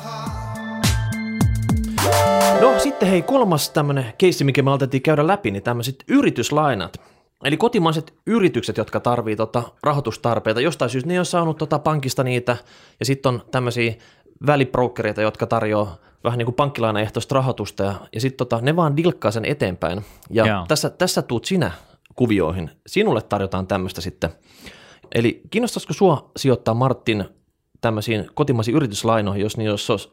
No 2.61 2.79
sitten 2.79 3.09
hei, 3.09 3.23
kolmas 3.23 3.71
tämmöinen 3.71 4.13
keissi, 4.19 4.45
mikä 4.45 4.63
me 4.63 4.71
aloitettiin 4.71 5.03
käydä 5.03 5.27
läpi, 5.27 5.51
niin 5.51 5.63
tämmöiset 5.63 6.05
yrityslainat. 6.09 7.01
Eli 7.45 7.57
kotimaiset 7.57 8.15
yritykset, 8.27 8.77
jotka 8.77 9.01
tarvii 9.01 9.37
tota 9.37 9.63
rahoitustarpeita, 9.83 10.61
jostain 10.61 10.91
syystä 10.91 11.09
ne 11.09 11.15
ei 11.15 11.19
ole 11.19 11.25
saanut 11.25 11.59
tota 11.59 11.79
pankista 11.79 12.25
niitä, 12.25 12.57
ja 13.01 13.07
sitten 13.07 13.35
on 13.35 13.43
tämmöisiä 13.51 13.95
välibrokereita, 14.47 15.23
jotka 15.23 15.47
tarjoaa 15.47 15.97
vähän 16.25 16.39
niin 16.39 16.47
kuin 16.47 16.55
pankkilainaehtoista 16.55 17.35
rahoitusta, 17.35 17.83
ja, 17.83 17.95
ja 18.13 18.21
sitten 18.21 18.39
tota, 18.39 18.61
ne 18.63 18.77
vaan 18.77 18.97
dilkkaa 18.97 19.31
sen 19.31 19.45
eteenpäin. 19.45 20.05
Ja 20.31 20.65
tässä, 20.69 20.91
tässä 20.91 21.23
tuut 21.23 21.45
sinä 21.45 21.71
kuvioihin. 22.17 22.71
Sinulle 22.87 23.23
tarjotaan 23.23 23.67
tämmöistä 23.67 24.01
sitten. 24.01 24.31
Eli 25.15 25.41
kiinnostaisiko 25.51 25.93
sua 25.93 26.31
sijoittaa 26.37 26.75
Martin 26.75 27.25
tämmöisiin 27.83 28.31
kotimaisiin 28.35 28.77
yrityslainoihin, 28.77 29.43
jos 29.43 29.57
niissä 29.57 29.93
olisi 29.93 30.13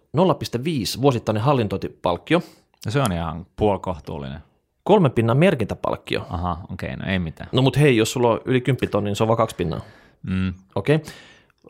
0,5 0.98 1.02
vuosittainen 1.02 1.44
hallintointipalkkio. 1.44 2.42
No 2.86 2.92
se 2.92 3.02
on 3.02 3.12
ihan 3.12 3.46
puolkohtuullinen. 3.56 4.40
Kolmen 4.84 5.12
pinnan 5.12 5.38
merkintäpalkkio. 5.38 6.26
Aha, 6.30 6.58
okei, 6.72 6.94
okay, 6.94 7.06
no 7.06 7.12
ei 7.12 7.20
mitään. 7.20 7.50
No 7.52 7.62
mutta 7.62 7.80
hei, 7.80 7.98
jos 7.98 8.12
sulla 8.12 8.30
on 8.30 8.42
yli 8.46 8.62
10 8.62 8.90
tonnia, 8.92 9.10
niin 9.10 9.16
se 9.16 9.24
on 9.24 9.28
vain 9.28 9.38
kaksi 9.38 9.56
pinnaa. 9.56 9.82
Mm. 10.24 10.54
Okei. 10.76 10.96
Okay. 10.96 11.12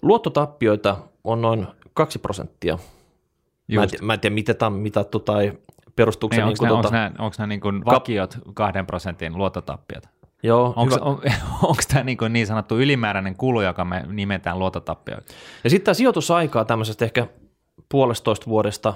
Luottotappioita 0.01 0.97
on 1.23 1.41
noin 1.41 1.67
2 1.93 2.19
prosenttia. 2.19 2.77
Mä 3.75 3.83
en, 3.83 3.89
mä 4.01 4.13
en 4.13 4.19
tiedä, 4.19 4.33
miten 4.33 4.55
tämä 4.55 4.67
on 4.67 4.73
mitattu 4.73 5.19
tai 5.19 5.53
perustuuko 5.95 6.35
niin, 6.35 6.41
se... 6.41 6.49
Onko, 6.49 6.65
niin 6.65 6.69
nämä, 6.71 6.83
tota, 6.83 6.87
onko, 6.87 6.97
nämä, 6.97 7.25
onko 7.25 7.35
nämä 7.39 7.47
niin 7.47 7.61
kuin 7.61 7.85
vakiot 7.85 8.37
kahden 8.53 8.85
prosentin 8.85 9.37
luottotappiot? 9.37 10.03
Joo, 10.43 10.73
Onko, 10.75 10.95
on, 11.01 11.21
onko 11.69 11.81
tämä 11.87 12.03
niin, 12.03 12.17
niin 12.29 12.47
sanottu 12.47 12.77
ylimääräinen 12.79 13.35
kulu, 13.35 13.61
joka 13.61 13.85
me 13.85 14.03
nimetään 14.07 14.59
luottotappioiksi? 14.59 15.35
Ja 15.63 15.69
sitten 15.69 15.85
tämä 15.85 15.93
sijoitusaikaa 15.93 16.65
tämmöisestä 16.65 17.05
ehkä 17.05 17.27
puolestoista 17.89 18.45
vuodesta 18.45 18.93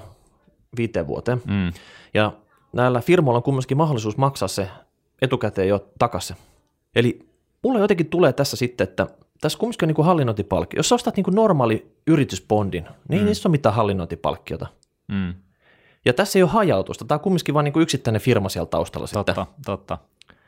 viiteen 0.76 1.06
vuoteen. 1.06 1.42
Mm. 1.46 1.72
Ja 2.14 2.32
näillä 2.72 3.00
firmoilla 3.00 3.36
on 3.36 3.42
kumminkin 3.42 3.76
mahdollisuus 3.76 4.16
maksaa 4.16 4.48
se 4.48 4.68
etukäteen 5.22 5.68
jo 5.68 5.88
takaisin. 5.98 6.36
Eli 6.96 7.28
mulle 7.62 7.78
jotenkin 7.80 8.06
tulee 8.06 8.32
tässä 8.32 8.56
sitten, 8.56 8.88
että 8.88 9.06
tässä 9.40 9.58
kumminkin 9.58 9.84
on 9.86 9.88
niin 9.88 9.94
kuin 9.96 10.06
hallinnointipalkkio. 10.06 10.78
Jos 10.78 10.88
sä 10.88 10.94
ostat 10.94 11.16
niin 11.16 11.24
kuin 11.24 11.34
normaali 11.34 11.92
yritysbondin, 12.06 12.84
niin 12.84 13.16
ei 13.18 13.20
Mm. 13.20 13.26
niissä 13.26 13.48
ole 13.48 13.52
mitään 13.52 13.74
hallinnointipalkkiota. 13.74 14.66
Mm. 15.08 15.34
Ja 16.04 16.12
tässä 16.12 16.38
ei 16.38 16.42
ole 16.42 16.50
hajautusta. 16.50 17.04
Tämä 17.04 17.16
on 17.16 17.20
kumminkin 17.20 17.54
vain 17.54 17.64
niin 17.64 17.72
kuin 17.72 17.82
yksittäinen 17.82 18.20
firma 18.20 18.48
siellä 18.48 18.66
taustalla 18.66 19.06
sitten. 19.06 19.24
Totta, 19.24 19.46
totta. 19.64 19.98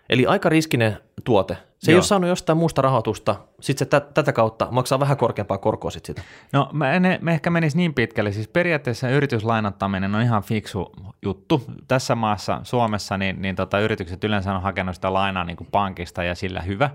Eli 0.08 0.26
aika 0.26 0.48
riskinen 0.48 0.96
tuote. 1.24 1.56
Se 1.78 1.90
ei 1.90 1.94
Joo. 1.94 1.98
ole 1.98 2.04
saanut 2.04 2.28
jostain 2.28 2.58
muusta 2.58 2.82
rahoitusta, 2.82 3.36
sitten 3.60 3.86
se 3.86 3.90
tä- 3.90 4.00
tätä 4.00 4.32
kautta 4.32 4.68
maksaa 4.70 5.00
vähän 5.00 5.16
korkeampaa 5.16 5.58
korkoa 5.58 5.90
sitten 5.90 6.14
sitä. 6.16 6.28
No 6.52 6.70
mä 6.72 6.92
en, 6.92 7.02
me 7.20 7.32
ehkä 7.32 7.50
menisi 7.50 7.76
niin 7.76 7.94
pitkälle. 7.94 8.32
Siis 8.32 8.48
periaatteessa 8.48 9.08
yrityslainattaminen 9.08 10.14
on 10.14 10.22
ihan 10.22 10.42
fiksu 10.42 10.92
juttu. 11.22 11.62
Tässä 11.88 12.14
maassa, 12.14 12.60
Suomessa, 12.62 13.18
niin, 13.18 13.42
niin 13.42 13.56
tota, 13.56 13.80
yritykset 13.80 14.24
yleensä 14.24 14.54
on 14.54 14.62
hakenut 14.62 14.94
sitä 14.94 15.12
lainaa 15.12 15.44
niin 15.44 15.56
kuin 15.56 15.68
pankista 15.72 16.24
ja 16.24 16.34
sillä 16.34 16.60
hyvä. 16.60 16.90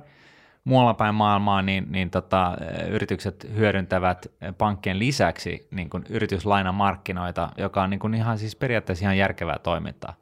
Muualla 0.63 0.93
päin 0.93 1.15
maailmaa 1.15 1.61
niin, 1.61 1.85
niin 1.89 2.09
tota, 2.09 2.57
yritykset 2.89 3.47
hyödyntävät 3.55 4.27
pankkien 4.57 4.99
lisäksi 4.99 5.67
niin 5.71 5.89
kuin 5.89 6.03
yrityslainamarkkinoita, 6.09 7.49
joka 7.57 7.83
on 7.83 7.89
niin 7.89 7.99
kuin 7.99 8.13
ihan 8.13 8.37
siis 8.37 8.55
periaatteessa 8.55 9.05
ihan 9.05 9.17
järkevää 9.17 9.59
toimintaa. 9.63 10.13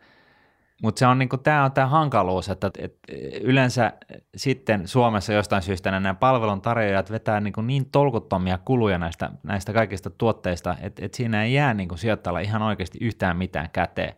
Mutta 0.83 0.99
se 0.99 1.05
on 1.07 1.19
niinku, 1.19 1.37
tämä 1.37 1.63
on 1.63 1.71
tämä 1.71 1.87
hankaluus, 1.87 2.49
että 2.49 2.71
et, 2.77 2.99
yleensä 3.41 3.93
sitten 4.35 4.87
Suomessa 4.87 5.33
jostain 5.33 5.61
syystä 5.61 5.91
nämä 5.91 6.13
palveluntarjoajat 6.13 7.11
vetää 7.11 7.39
niinku 7.39 7.61
niin 7.61 7.85
tolkuttomia 7.91 8.57
kuluja 8.57 8.97
näistä, 8.97 9.31
näistä 9.43 9.73
kaikista 9.73 10.09
tuotteista, 10.09 10.75
että 10.81 11.05
et 11.05 11.13
siinä 11.13 11.43
ei 11.43 11.53
jää 11.53 11.73
niinku 11.73 11.97
sijoittajalle 11.97 12.41
ihan 12.41 12.61
oikeasti 12.61 12.97
yhtään 13.01 13.37
mitään 13.37 13.69
käteen. 13.73 14.15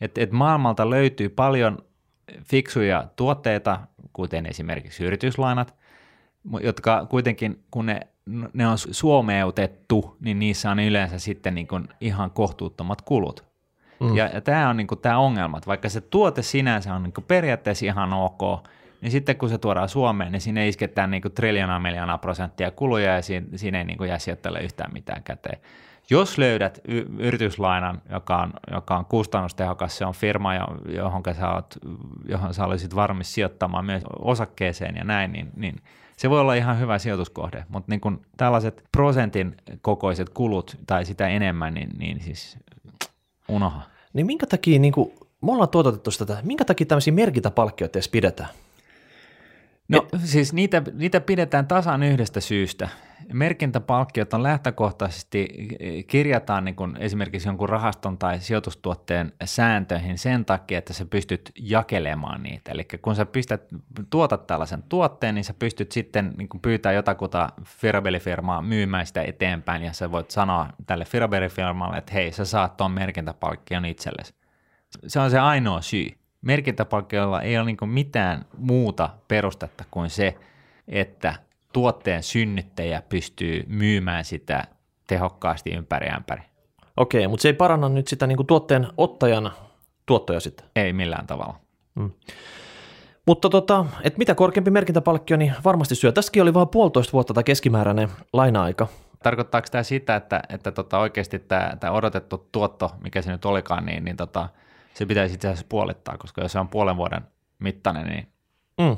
Et, 0.00 0.18
et 0.18 0.32
maailmalta 0.32 0.90
löytyy 0.90 1.28
paljon 1.28 1.78
fiksuja 2.44 3.08
tuotteita, 3.16 3.80
kuten 4.12 4.46
esimerkiksi 4.46 5.04
yrityslainat, 5.04 5.74
jotka 6.60 7.06
kuitenkin, 7.10 7.64
kun 7.70 7.86
ne, 7.86 8.00
ne 8.52 8.66
on 8.66 8.78
suomeutettu, 8.78 10.16
niin 10.20 10.38
niissä 10.38 10.70
on 10.70 10.78
yleensä 10.78 11.18
sitten 11.18 11.54
niin 11.54 11.68
kuin 11.68 11.88
ihan 12.00 12.30
kohtuuttomat 12.30 13.02
kulut. 13.02 13.51
Mm. 14.02 14.16
Ja, 14.16 14.30
ja 14.34 14.40
tämä 14.40 14.68
on 14.68 14.76
niinku 14.76 14.96
tämä 14.96 15.18
ongelma, 15.18 15.58
että 15.58 15.66
vaikka 15.66 15.88
se 15.88 16.00
tuote 16.00 16.42
sinänsä 16.42 16.94
on 16.94 17.02
niinku 17.02 17.20
periaatteessa 17.20 17.86
ihan 17.86 18.12
ok, 18.12 18.40
niin 19.00 19.10
sitten 19.10 19.36
kun 19.36 19.48
se 19.48 19.58
tuodaan 19.58 19.88
Suomeen, 19.88 20.32
niin 20.32 20.40
sinne 20.40 20.68
isketään 20.68 21.10
niinku 21.10 21.30
triljoonaa 21.30 21.80
miljoonaa 21.80 22.18
prosenttia 22.18 22.70
kuluja 22.70 23.14
ja 23.14 23.22
siinä, 23.22 23.46
siinä 23.56 23.78
ei 23.78 23.84
niinku 23.84 24.04
jää 24.04 24.18
sijoittajalle 24.18 24.60
yhtään 24.60 24.92
mitään 24.92 25.22
käteen. 25.22 25.58
Jos 26.10 26.38
löydät 26.38 26.80
y- 26.88 27.06
yrityslainan, 27.18 28.02
joka 28.10 28.36
on, 28.36 28.52
joka 28.72 28.96
on 28.96 29.04
kustannustehokas, 29.04 29.98
se 29.98 30.04
on 30.06 30.14
firma, 30.14 30.54
jo- 30.54 30.94
johon 30.96 31.22
sä, 31.38 31.50
oot, 31.50 31.74
johon 32.28 32.54
sä 32.54 32.64
olisit 32.64 32.94
varmis 32.94 33.34
sijoittamaan 33.34 33.84
myös 33.84 34.02
osakkeeseen 34.18 34.96
ja 34.96 35.04
näin, 35.04 35.32
niin, 35.32 35.50
niin 35.56 35.76
se 36.16 36.30
voi 36.30 36.40
olla 36.40 36.54
ihan 36.54 36.78
hyvä 36.78 36.98
sijoituskohde, 36.98 37.64
mutta 37.68 37.90
niin 37.90 38.00
kun 38.00 38.22
tällaiset 38.36 38.84
prosentin 38.92 39.56
kokoiset 39.80 40.28
kulut 40.28 40.76
tai 40.86 41.04
sitä 41.04 41.28
enemmän, 41.28 41.74
niin, 41.74 41.90
niin 41.98 42.20
siis 42.20 42.58
unoha. 43.48 43.91
Niin 44.12 44.26
minkä 44.26 44.46
takia, 44.46 44.78
niin 44.78 44.92
kuin, 44.92 45.12
me 45.42 45.52
ollaan 45.52 45.68
tuotettu 45.68 46.10
tätä, 46.18 46.38
minkä 46.42 46.64
takia 46.64 46.86
tämmöisiä 46.86 47.12
merkintäpalkkioita 47.12 47.98
edes 47.98 48.08
pidetään? 48.08 48.48
No 49.88 50.06
siis 50.24 50.52
niitä, 50.52 50.82
niitä 50.92 51.20
pidetään 51.20 51.66
tasan 51.66 52.02
yhdestä 52.02 52.40
syystä. 52.40 52.88
Merkintäpalkkiot 53.32 54.34
on 54.34 54.42
lähtökohtaisesti, 54.42 55.68
kirjataan 56.06 56.64
niin 56.64 56.74
kuin 56.74 56.96
esimerkiksi 56.98 57.48
jonkun 57.48 57.68
rahaston 57.68 58.18
tai 58.18 58.40
sijoitustuotteen 58.40 59.32
sääntöihin 59.44 60.18
sen 60.18 60.44
takia, 60.44 60.78
että 60.78 60.92
sä 60.92 61.04
pystyt 61.04 61.52
jakelemaan 61.58 62.42
niitä. 62.42 62.72
Eli 62.72 62.86
kun 63.02 63.14
sä 63.14 63.26
pistät, 63.26 63.62
tuotat 64.10 64.46
tällaisen 64.46 64.82
tuotteen, 64.82 65.34
niin 65.34 65.44
sä 65.44 65.54
pystyt 65.54 65.92
sitten 65.92 66.34
niin 66.38 66.48
kuin 66.48 66.60
pyytää 66.60 66.92
jotakuta 66.92 67.48
Firabelli-firmaa 67.64 68.62
myymään 68.62 69.06
sitä 69.06 69.22
eteenpäin 69.22 69.82
ja 69.82 69.92
sä 69.92 70.12
voit 70.12 70.30
sanoa 70.30 70.68
tälle 70.86 71.04
Firabelli-firmalle, 71.04 71.96
että 71.96 72.12
hei, 72.12 72.32
sä 72.32 72.44
saat 72.44 72.76
tuon 72.76 72.90
merkintäpalkkion 72.90 73.84
itsellesi. 73.84 74.34
Se 75.06 75.20
on 75.20 75.30
se 75.30 75.38
ainoa 75.38 75.80
syy. 75.80 76.08
Merkintäpalkkioilla 76.42 77.42
ei 77.42 77.58
ole 77.58 77.64
niin 77.66 77.90
mitään 77.90 78.44
muuta 78.58 79.10
perustetta 79.28 79.84
kuin 79.90 80.10
se, 80.10 80.36
että 80.88 81.34
tuotteen 81.72 82.22
synnyttäjä 82.22 83.02
pystyy 83.08 83.64
myymään 83.66 84.24
sitä 84.24 84.64
tehokkaasti 85.06 85.70
ympäri 85.70 86.08
ämpäri. 86.08 86.42
Okei, 86.96 87.28
mutta 87.28 87.42
se 87.42 87.48
ei 87.48 87.52
paranna 87.52 87.88
nyt 87.88 88.08
sitä 88.08 88.26
niin 88.26 88.36
kuin 88.36 88.46
tuotteen 88.46 88.88
ottajan 88.96 89.52
tuottoja 90.06 90.40
sitten. 90.40 90.66
Ei 90.76 90.92
millään 90.92 91.26
tavalla. 91.26 91.60
Mutta 93.26 93.48
tota, 93.48 93.86
et 94.02 94.18
mitä 94.18 94.34
korkeampi 94.34 94.70
merkintäpalkkio, 94.70 95.36
niin 95.36 95.54
varmasti 95.64 95.94
syö. 95.94 96.12
Tässäkin 96.12 96.42
oli 96.42 96.54
vain 96.54 96.68
puolitoista 96.68 97.12
vuotta 97.12 97.34
tämä 97.34 97.44
keskimääräinen 97.44 98.08
laina-aika. 98.32 98.86
Tarkoittaako 99.22 99.68
tämä 99.70 99.82
sitä, 99.82 100.16
että, 100.16 100.42
että 100.48 100.72
tota 100.72 100.98
oikeasti 100.98 101.38
tämä, 101.38 101.76
tämä 101.80 101.92
odotettu 101.92 102.48
tuotto, 102.52 102.90
mikä 103.04 103.22
se 103.22 103.32
nyt 103.32 103.44
olikaan, 103.44 103.86
niin, 103.86 104.04
niin 104.04 104.16
tota, 104.16 104.48
se 104.94 105.06
pitäisi 105.06 105.34
itse 105.34 105.48
asiassa 105.48 105.66
puolittaa, 105.68 106.18
koska 106.18 106.42
jos 106.42 106.52
se 106.52 106.58
on 106.58 106.68
puolen 106.68 106.96
vuoden 106.96 107.22
mittainen, 107.58 108.06
niin 108.06 108.32
Mm. 108.80 108.96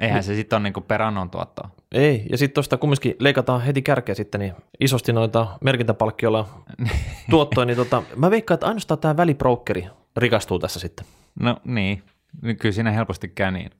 eihän 0.00 0.22
se 0.22 0.34
sitten 0.34 0.56
ole 0.56 0.62
niin 0.62 0.84
perannon 0.88 1.30
tuottoa. 1.30 1.70
Ei, 1.94 2.26
ja 2.30 2.38
sitten 2.38 2.54
tuosta 2.54 2.76
kumminkin 2.76 3.16
leikataan 3.18 3.62
heti 3.62 3.82
kärkeä 3.82 4.14
sitten 4.14 4.40
niin 4.40 4.52
isosti 4.80 5.12
noita 5.12 5.46
merkintäpalkkiolla 5.60 6.48
tuottoja, 7.30 7.64
niin 7.64 7.76
tota, 7.76 8.02
mä 8.16 8.30
veikkaan, 8.30 8.56
että 8.56 8.66
ainoastaan 8.66 9.00
tämä 9.00 9.16
välibrokeri 9.16 9.86
rikastuu 10.16 10.58
tässä 10.58 10.80
sitten. 10.80 11.06
No 11.40 11.56
niin, 11.64 12.02
Niin 12.42 12.56
kyllä 12.56 12.72
siinä 12.72 12.90
helposti 12.90 13.28
käy 13.28 13.50
niin. 13.50 13.70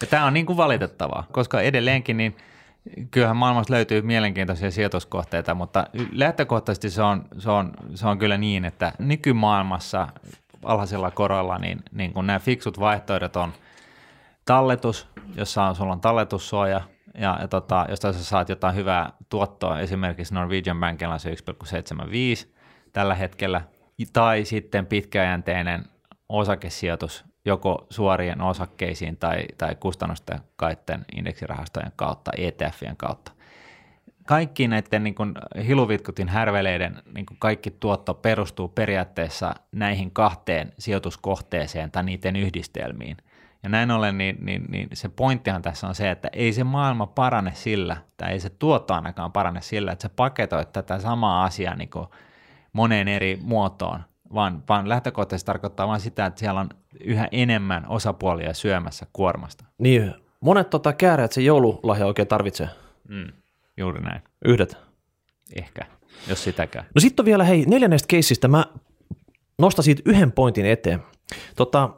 Ja 0.00 0.06
tämä 0.06 0.26
on 0.26 0.34
niin 0.34 0.46
kuin 0.46 0.56
valitettavaa, 0.56 1.26
koska 1.32 1.60
edelleenkin 1.60 2.16
niin 2.16 2.36
kyllähän 3.10 3.36
maailmassa 3.36 3.74
löytyy 3.74 4.02
mielenkiintoisia 4.02 4.70
sijoituskohteita, 4.70 5.54
mutta 5.54 5.86
lähtökohtaisesti 6.12 6.90
se 6.90 7.02
on, 7.02 7.24
se 7.38 7.50
on, 7.50 7.72
se 7.94 8.06
on 8.06 8.18
kyllä 8.18 8.38
niin, 8.38 8.64
että 8.64 8.92
nykymaailmassa 8.98 10.08
alhaisilla 10.64 11.10
koroilla 11.10 11.58
niin, 11.58 11.82
niin 11.92 12.12
kun 12.12 12.26
nämä 12.26 12.38
fiksut 12.38 12.80
vaihtoehdot 12.80 13.36
on 13.36 13.52
talletus, 14.44 15.08
jossa 15.34 15.64
on, 15.64 15.76
sulla 15.76 15.92
on 15.92 16.00
talletussuoja, 16.00 16.80
ja, 17.18 17.38
ja 17.40 17.48
tota, 17.48 17.86
jos 17.88 17.98
sä 17.98 18.12
saat 18.12 18.48
jotain 18.48 18.74
hyvää 18.74 19.12
tuottoa, 19.28 19.80
esimerkiksi 19.80 20.34
Norwegian 20.34 20.80
Bankilla 20.80 21.14
on 21.14 21.20
se 21.20 21.30
1,75 21.30 22.48
tällä 22.92 23.14
hetkellä, 23.14 23.62
tai 24.12 24.44
sitten 24.44 24.86
pitkäjänteinen 24.86 25.84
osakesijoitus 26.28 27.24
joko 27.44 27.86
suorien 27.90 28.40
osakkeisiin 28.40 29.16
tai, 29.16 29.46
tai 29.58 29.74
kustannustehokkaiden 29.74 31.04
indeksirahastojen 31.16 31.92
kautta, 31.96 32.30
ETFien 32.36 32.96
kautta. 32.96 33.32
Kaikki 34.26 34.68
näiden 34.68 35.04
niin 35.04 35.14
kuin 35.14 35.34
hiluvitkutin 35.66 36.28
härveleiden 36.28 37.02
niin 37.14 37.26
kuin 37.26 37.38
kaikki 37.38 37.70
tuotto 37.70 38.14
perustuu 38.14 38.68
periaatteessa 38.68 39.54
näihin 39.72 40.10
kahteen 40.10 40.72
sijoituskohteeseen 40.78 41.90
tai 41.90 42.02
niiden 42.02 42.36
yhdistelmiin. 42.36 43.16
Ja 43.62 43.68
näin 43.68 43.90
ollen, 43.90 44.18
niin, 44.18 44.36
niin, 44.40 44.64
niin 44.68 44.88
se 44.92 45.08
pointtihan 45.08 45.62
tässä 45.62 45.86
on 45.86 45.94
se, 45.94 46.10
että 46.10 46.30
ei 46.32 46.52
se 46.52 46.64
maailma 46.64 47.06
parane 47.06 47.52
sillä, 47.54 47.96
tai 48.16 48.32
ei 48.32 48.40
se 48.40 48.50
tuotto 48.50 48.94
ainakaan 48.94 49.32
parane 49.32 49.60
sillä, 49.60 49.92
että 49.92 50.02
sä 50.02 50.08
paketoit 50.08 50.72
tätä 50.72 50.98
samaa 50.98 51.44
asiaa 51.44 51.74
niin 51.74 51.90
kuin 51.90 52.06
moneen 52.72 53.08
eri 53.08 53.38
muotoon, 53.42 54.00
vaan, 54.34 54.62
vaan 54.68 54.88
lähtökohtaisesti 54.88 55.46
tarkoittaa 55.46 55.88
vain 55.88 56.00
sitä, 56.00 56.26
että 56.26 56.40
siellä 56.40 56.60
on 56.60 56.68
yhä 57.00 57.28
enemmän 57.32 57.88
osapuolia 57.88 58.54
syömässä 58.54 59.06
kuormasta. 59.12 59.64
Niin, 59.78 60.14
monet 60.40 60.70
tota 60.70 60.92
kääreät 60.92 61.32
se 61.32 61.40
joululahja 61.40 62.06
oikein 62.06 62.28
tarvitsee. 62.28 62.68
Mm, 63.08 63.26
juuri 63.76 64.00
näin. 64.00 64.22
Yhdet. 64.44 64.76
Ehkä, 65.56 65.86
jos 66.28 66.44
sitäkään. 66.44 66.86
No 66.94 67.00
sitten 67.00 67.22
on 67.22 67.26
vielä, 67.26 67.44
hei, 67.44 67.64
neljännestä 67.66 68.06
keissistä 68.08 68.48
mä 68.48 68.64
nostan 69.58 69.84
siitä 69.84 70.02
yhden 70.04 70.32
pointin 70.32 70.66
eteen. 70.66 71.02
Tota, 71.56 71.90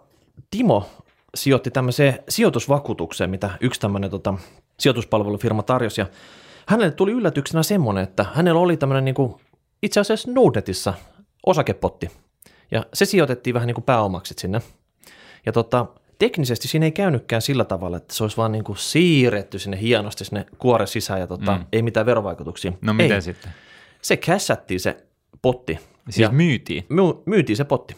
Timo 0.51 0.91
sijoitti 1.35 1.71
tämmöiseen 1.71 2.19
sijoitusvakuutukseen, 2.29 3.31
mitä 3.31 3.51
yksi 3.61 3.81
tämmöinen 3.81 4.11
tota, 4.11 4.35
sijoituspalvelufirma 4.81 5.63
tarjosi. 5.63 6.01
Ja 6.01 6.07
hänelle 6.67 6.93
tuli 6.93 7.13
yllätyksenä 7.13 7.63
semmoinen, 7.63 8.05
että 8.05 8.27
hänellä 8.35 8.61
oli 8.61 8.77
tämmöinen 8.77 9.05
niin 9.05 9.15
kuin, 9.15 9.35
itse 9.83 10.01
asiassa 10.01 10.31
Nordnetissa 10.33 10.95
osakepotti. 11.47 12.11
Ja 12.71 12.87
se 12.95 13.05
sijoitettiin 13.05 13.55
vähän 13.55 13.67
niin 13.67 13.75
kuin 13.75 13.85
pääomaksi 13.85 14.35
sinne. 14.39 14.63
Ja 15.47 15.53
tota, 15.53 15.87
teknisesti 16.19 16.69
siinä 16.69 16.87
ei 16.87 16.93
käynytkään 16.93 17.43
sillä 17.43 17.65
tavalla, 17.65 17.97
että 17.97 18.15
se 18.15 18.25
olisi 18.25 18.37
vaan 18.37 18.53
niin 18.53 18.65
kuin 18.65 18.77
siirretty 18.77 19.59
sinne 19.59 19.81
hienosti 19.81 20.25
sinne 20.25 20.47
kuore 20.59 20.87
sisään 20.87 21.21
ja 21.21 21.27
tota, 21.27 21.57
mm. 21.57 21.65
ei 21.73 21.83
mitään 21.83 22.07
verovaikutuksia. 22.07 22.73
No 22.81 22.93
miten 22.93 23.13
ei. 23.13 23.23
sitten? 23.23 23.53
Se 24.03 24.17
kässättiin 24.17 24.81
se 24.81 24.97
potti. 25.43 25.79
Siis 26.05 26.19
ja 26.19 26.31
myytiin, 26.31 26.87
my- 26.89 27.23
myytiin 27.27 27.57
se 27.57 27.65
potti. 27.65 27.97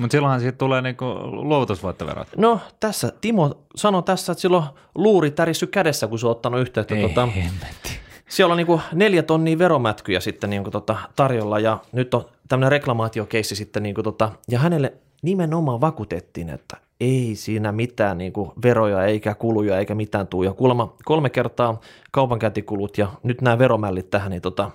Mutta 0.00 0.12
silloinhan 0.12 0.40
siitä 0.40 0.58
tulee 0.58 0.82
niinku 0.82 1.04
luovutusvoittoverot. 1.22 2.28
No 2.36 2.60
tässä, 2.80 3.12
Timo 3.20 3.54
sanoi 3.76 4.02
tässä, 4.02 4.32
että 4.32 4.42
silloin 4.42 4.64
luuri 4.94 5.30
tärissy 5.30 5.66
kädessä, 5.66 6.06
kun 6.06 6.18
se 6.18 6.26
on 6.26 6.30
ottanut 6.30 6.60
yhteyttä. 6.60 6.94
Ei 6.94 7.08
Tota, 7.08 7.26
hemmetti. 7.26 7.90
siellä 8.28 8.52
on 8.52 8.56
niin 8.56 8.80
neljä 8.92 9.22
tonnia 9.22 9.58
veromätkyjä 9.58 10.20
sitten 10.20 10.50
niin 10.50 10.64
tota, 10.70 10.96
tarjolla 11.16 11.58
ja 11.58 11.78
nyt 11.92 12.14
on 12.14 12.24
tämmöinen 12.48 12.72
reklamaatiokeissi 12.72 13.56
sitten 13.56 13.82
niin 13.82 13.94
tota, 14.04 14.32
ja 14.48 14.58
hänelle 14.58 14.92
nimenomaan 15.22 15.80
vakuutettiin, 15.80 16.48
että 16.48 16.76
ei 17.00 17.32
siinä 17.34 17.72
mitään 17.72 18.18
niin 18.18 18.32
veroja 18.62 19.04
eikä 19.04 19.34
kuluja 19.34 19.78
eikä 19.78 19.94
mitään 19.94 20.26
tuu. 20.26 20.42
Ja 20.42 20.52
kuulemma 20.52 20.94
kolme 21.04 21.30
kertaa 21.30 21.80
kaupankäyntikulut 22.12 22.98
ja 22.98 23.08
nyt 23.22 23.40
nämä 23.40 23.58
veromällit 23.58 24.10
tähän, 24.10 24.30
niin 24.30 24.42
tota, 24.42 24.70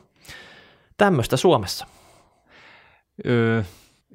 tämmöistä 0.98 1.38
Suomessa. 1.38 1.88
Öö, 3.26 3.64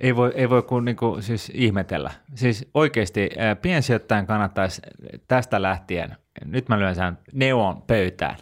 ei 0.00 0.16
voi, 0.16 0.32
ei 0.34 0.50
voi 0.50 0.62
kuin 0.62 0.84
niinku, 0.84 1.16
siis 1.20 1.52
ihmetellä. 1.54 2.10
Siis 2.34 2.68
oikeasti 2.74 3.30
piensijoittajan 3.62 4.26
kannattaisi 4.26 4.82
tästä 5.28 5.62
lähtien, 5.62 6.16
nyt 6.44 6.68
mä 6.68 6.78
lyön 6.78 6.94
sen 6.94 7.18
neon 7.32 7.82
pöytään, 7.82 8.36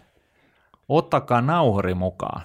ottakaa 0.88 1.40
nauhuri 1.40 1.94
mukaan. 1.94 2.42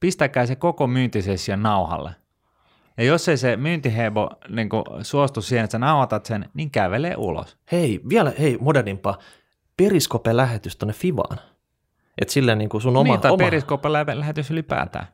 Pistäkää 0.00 0.46
se 0.46 0.56
koko 0.56 0.86
myyntisessio 0.86 1.56
nauhalle. 1.56 2.10
Ja 2.96 3.04
jos 3.04 3.28
ei 3.28 3.36
se 3.36 3.56
myyntihebo 3.56 4.30
niin 4.48 4.68
suostu 5.02 5.42
siihen, 5.42 5.64
että 5.64 5.72
sä 5.72 5.78
nauhoitat 5.78 6.26
sen, 6.26 6.48
niin 6.54 6.70
kävelee 6.70 7.14
ulos. 7.16 7.58
Hei, 7.72 8.00
vielä 8.08 8.32
hei, 8.38 8.58
modernimpaa. 8.60 9.18
Periskope-lähetys 9.76 10.76
tonne 10.76 10.92
Fivaan. 10.92 11.38
Että 12.20 12.34
silleen 12.34 12.58
niin 12.58 12.68
kuin 12.68 12.80
sun 12.80 12.96
oma... 12.96 13.12
niin, 13.12 13.20
tai 13.20 13.30
oma... 13.30 13.44
periskooppa-lähetys 13.44 14.50
ylipäätään. 14.50 15.06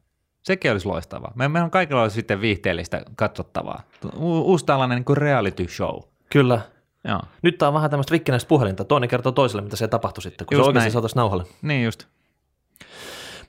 Sekin 0.45 0.73
olisi 0.73 0.87
loistavaa. 0.87 1.33
Me, 1.35 1.49
meillä 1.49 1.65
on 1.65 1.71
kaikilla 1.71 2.03
olisi 2.03 2.15
sitten 2.15 2.41
viihteellistä 2.41 3.03
katsottavaa. 3.17 3.83
U- 4.17 4.41
uusi 4.41 4.67
tällainen 4.67 4.97
niin 4.97 5.05
kuin 5.05 5.17
reality 5.17 5.69
show. 5.69 6.01
Kyllä. 6.31 6.61
Joo. 7.09 7.21
Nyt 7.43 7.59
tää 7.59 7.69
on 7.69 7.75
vähän 7.75 7.91
tämmöistä 7.91 8.13
rikkinäistä 8.13 8.49
puhelinta. 8.49 8.85
Toinen 8.85 9.09
kertoo 9.09 9.33
toiselle, 9.33 9.63
mitä 9.63 9.77
se 9.77 9.89
tapahtui 9.89 10.23
sitten, 10.23 10.47
kun 10.47 10.57
Just 10.57 10.65
se 10.65 10.69
oikeasti 10.69 10.91
saataisiin 10.91 11.17
nauhalle. 11.17 11.45
Niin 11.63 11.85
just. 11.85 12.07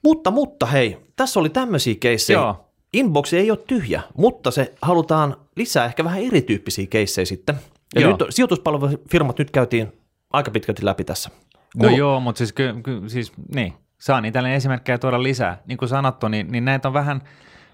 Mutta, 0.04 0.32
mutta 0.32 0.66
hei, 0.66 0.98
tässä 1.16 1.40
oli 1.40 1.50
tämmöisiä 1.50 1.96
keissejä. 2.00 2.40
Joo. 2.40 2.66
Inboxi 2.94 3.38
ei 3.38 3.52
ole 3.52 3.60
tyhjä, 3.68 4.02
mutta 4.18 4.52
se 4.52 4.74
halutaan 4.82 5.38
lisää 5.56 5.86
ehkä 5.86 6.04
vähän 6.04 6.22
erityyppisiä 6.22 6.88
keissejä 6.90 7.26
sitten. 7.26 7.56
Ja 7.96 8.02
Joo. 8.02 8.12
nyt 8.12 8.24
sijoituspalvelufirmat 8.30 9.40
nyt 9.40 9.52
käytiin 9.52 9.94
aika 10.34 10.52
pitkälti 10.52 10.86
läpi 10.86 11.04
tässä. 11.04 11.30
No 11.76 11.88
Kuulu- 11.88 11.98
joo, 11.98 12.20
mutta 12.20 12.38
siis, 12.38 12.54
ky, 12.54 12.74
ky, 12.84 13.02
siis 13.08 13.32
niin, 13.56 13.74
saa 13.98 14.22
niitä 14.22 14.54
esimerkkejä 14.54 14.98
tuoda 14.98 15.24
lisää. 15.24 15.58
Niin 15.66 15.78
kuin 15.78 15.90
sanottu, 15.90 16.28
niin, 16.28 16.52
niin 16.52 16.66
näitä 16.66 16.88
on 16.88 16.94
vähän, 16.94 17.22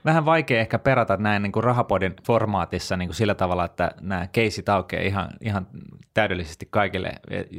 vähän 0.05 0.25
vaikea 0.25 0.61
ehkä 0.61 0.79
perata 0.79 1.17
näin 1.17 1.43
niin 1.43 1.51
kuin 1.51 1.63
rahapodin 1.63 2.15
formaatissa 2.27 2.97
niin 2.97 3.07
kuin 3.07 3.15
sillä 3.15 3.35
tavalla, 3.35 3.65
että 3.65 3.91
nämä 4.01 4.27
keisit 4.27 4.69
aukeaa 4.69 5.03
ihan, 5.03 5.29
ihan 5.41 5.67
täydellisesti 6.13 6.67
kaikille. 6.71 7.13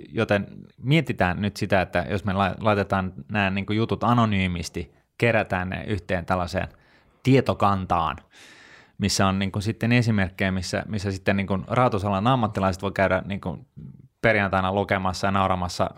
Joten 0.09 0.47
mietitään 0.83 1.41
nyt 1.41 1.57
sitä, 1.57 1.81
että 1.81 2.07
jos 2.11 2.25
me 2.25 2.33
lai- 2.33 2.55
laitetaan 2.61 3.13
nämä 3.29 3.51
niin 3.51 3.67
kuin 3.67 3.77
jutut 3.77 4.05
anonyymisti, 4.05 4.95
kerätään 5.19 5.69
ne 5.69 5.85
yhteen 5.87 6.27
tällaiseen 6.27 6.69
tietokantaan, 7.23 8.17
missä 8.99 9.27
on 9.27 9.39
niin 9.39 9.53
kuin 9.53 9.63
sitten 9.63 9.93
esimerkkejä, 9.93 10.53
missä, 10.53 10.83
missä 10.89 11.13
sitten 11.13 11.37
niin 11.37 11.47
kuin 11.47 11.65
rahoitusalan 11.67 12.27
ammattilaiset 12.27 12.83
voi 12.83 12.93
käydä 12.93 13.23
niin 13.27 13.41
kuin 13.41 13.67
perjantaina 14.23 14.73
lukemassa 14.73 15.27
ja 15.27 15.31
nauramassa 15.31 15.91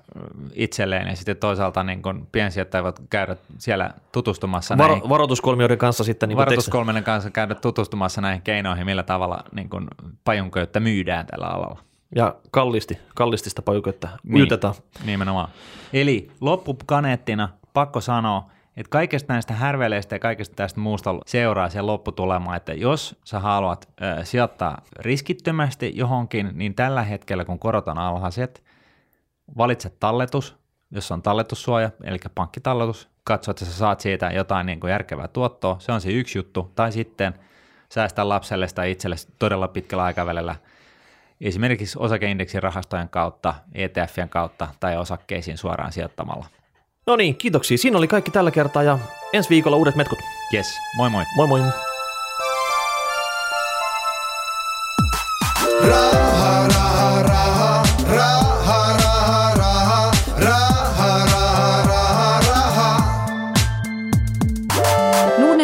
itselleen 0.54 1.08
ja 1.08 1.16
sitten 1.16 1.36
toisaalta 1.36 1.82
niin 1.84 2.02
kuin 2.02 2.26
piensijoittajat 2.32 2.84
voivat 2.84 3.02
käydä 3.10 3.36
siellä 3.58 3.90
tutustumassa 4.12 4.76
näihin, 4.76 4.96
Varo, 4.96 5.08
varoituskolmioiden 5.08 5.78
kanssa 5.78 6.04
sitten. 6.04 6.28
Niin 6.28 6.36
varoituskolmenen 6.36 7.04
kanssa 7.04 7.30
käydä 7.30 7.54
tutustumassa 7.54 8.20
näihin 8.20 8.42
keinoihin, 8.42 8.86
millä 8.86 9.02
tavalla 9.02 9.44
niin 9.52 9.68
kuin 9.68 9.86
pajunköyttä 10.24 10.80
myydään 10.80 11.26
tällä 11.26 11.46
alalla. 11.46 11.78
Ja 12.16 12.34
kallisti, 12.50 12.98
kallistista 13.14 13.62
pajuköttä 13.62 14.08
Niin. 14.22 14.36
ujutetaan. 14.36 14.74
Nimenomaan. 15.04 15.48
Eli 15.92 16.30
loppukaneettina 16.40 17.48
pakko 17.72 18.00
sanoa, 18.00 18.50
että 18.76 18.90
kaikesta 18.90 19.32
näistä 19.32 19.54
härveleistä 19.54 20.14
ja 20.14 20.18
kaikesta 20.18 20.54
tästä 20.56 20.80
muusta 20.80 21.14
seuraa 21.26 21.70
se 21.70 21.80
lopputulema, 21.80 22.56
että 22.56 22.74
jos 22.74 23.16
sä 23.24 23.40
haluat 23.40 23.88
ö, 24.02 24.24
sijoittaa 24.24 24.82
riskittömästi 24.98 25.92
johonkin, 25.94 26.50
niin 26.52 26.74
tällä 26.74 27.02
hetkellä 27.02 27.44
kun 27.44 27.58
korot 27.58 27.88
on 27.88 27.98
alhaiset, 27.98 28.64
valitse 29.56 29.90
talletus, 30.00 30.56
jos 30.90 31.12
on 31.12 31.22
talletussuoja, 31.22 31.90
eli 32.04 32.18
pankkitalletus, 32.34 33.08
katso, 33.24 33.50
että 33.50 33.64
sä 33.64 33.72
saat 33.72 34.00
siitä 34.00 34.30
jotain 34.30 34.66
niin 34.66 34.80
kuin 34.80 34.90
järkevää 34.90 35.28
tuottoa, 35.28 35.76
se 35.78 35.92
on 35.92 36.00
se 36.00 36.10
yksi 36.10 36.38
juttu, 36.38 36.72
tai 36.74 36.92
sitten 36.92 37.34
säästä 37.88 38.28
lapselle 38.28 38.66
tai 38.74 38.90
itselle 38.90 39.16
todella 39.38 39.68
pitkällä 39.68 40.04
aikavälillä 40.04 40.56
esimerkiksi 41.40 41.98
osakeindeksin 42.00 42.62
rahastojen 42.62 43.08
kautta, 43.08 43.54
ETFien 43.74 44.28
kautta 44.28 44.68
tai 44.80 44.96
osakkeisiin 44.96 45.58
suoraan 45.58 45.92
sijoittamalla. 45.92 46.46
No 47.06 47.16
niin, 47.16 47.36
kiitoksia. 47.36 47.78
Siinä 47.78 47.98
oli 47.98 48.08
kaikki 48.08 48.30
tällä 48.30 48.50
kertaa 48.50 48.82
ja 48.82 48.98
ensi 49.32 49.50
viikolla 49.50 49.76
uudet 49.76 49.96
metkut. 49.96 50.18
Yes, 50.54 50.66
moi 50.96 51.10
moi! 51.10 51.24
Moi 51.36 51.46
moi! 51.46 51.60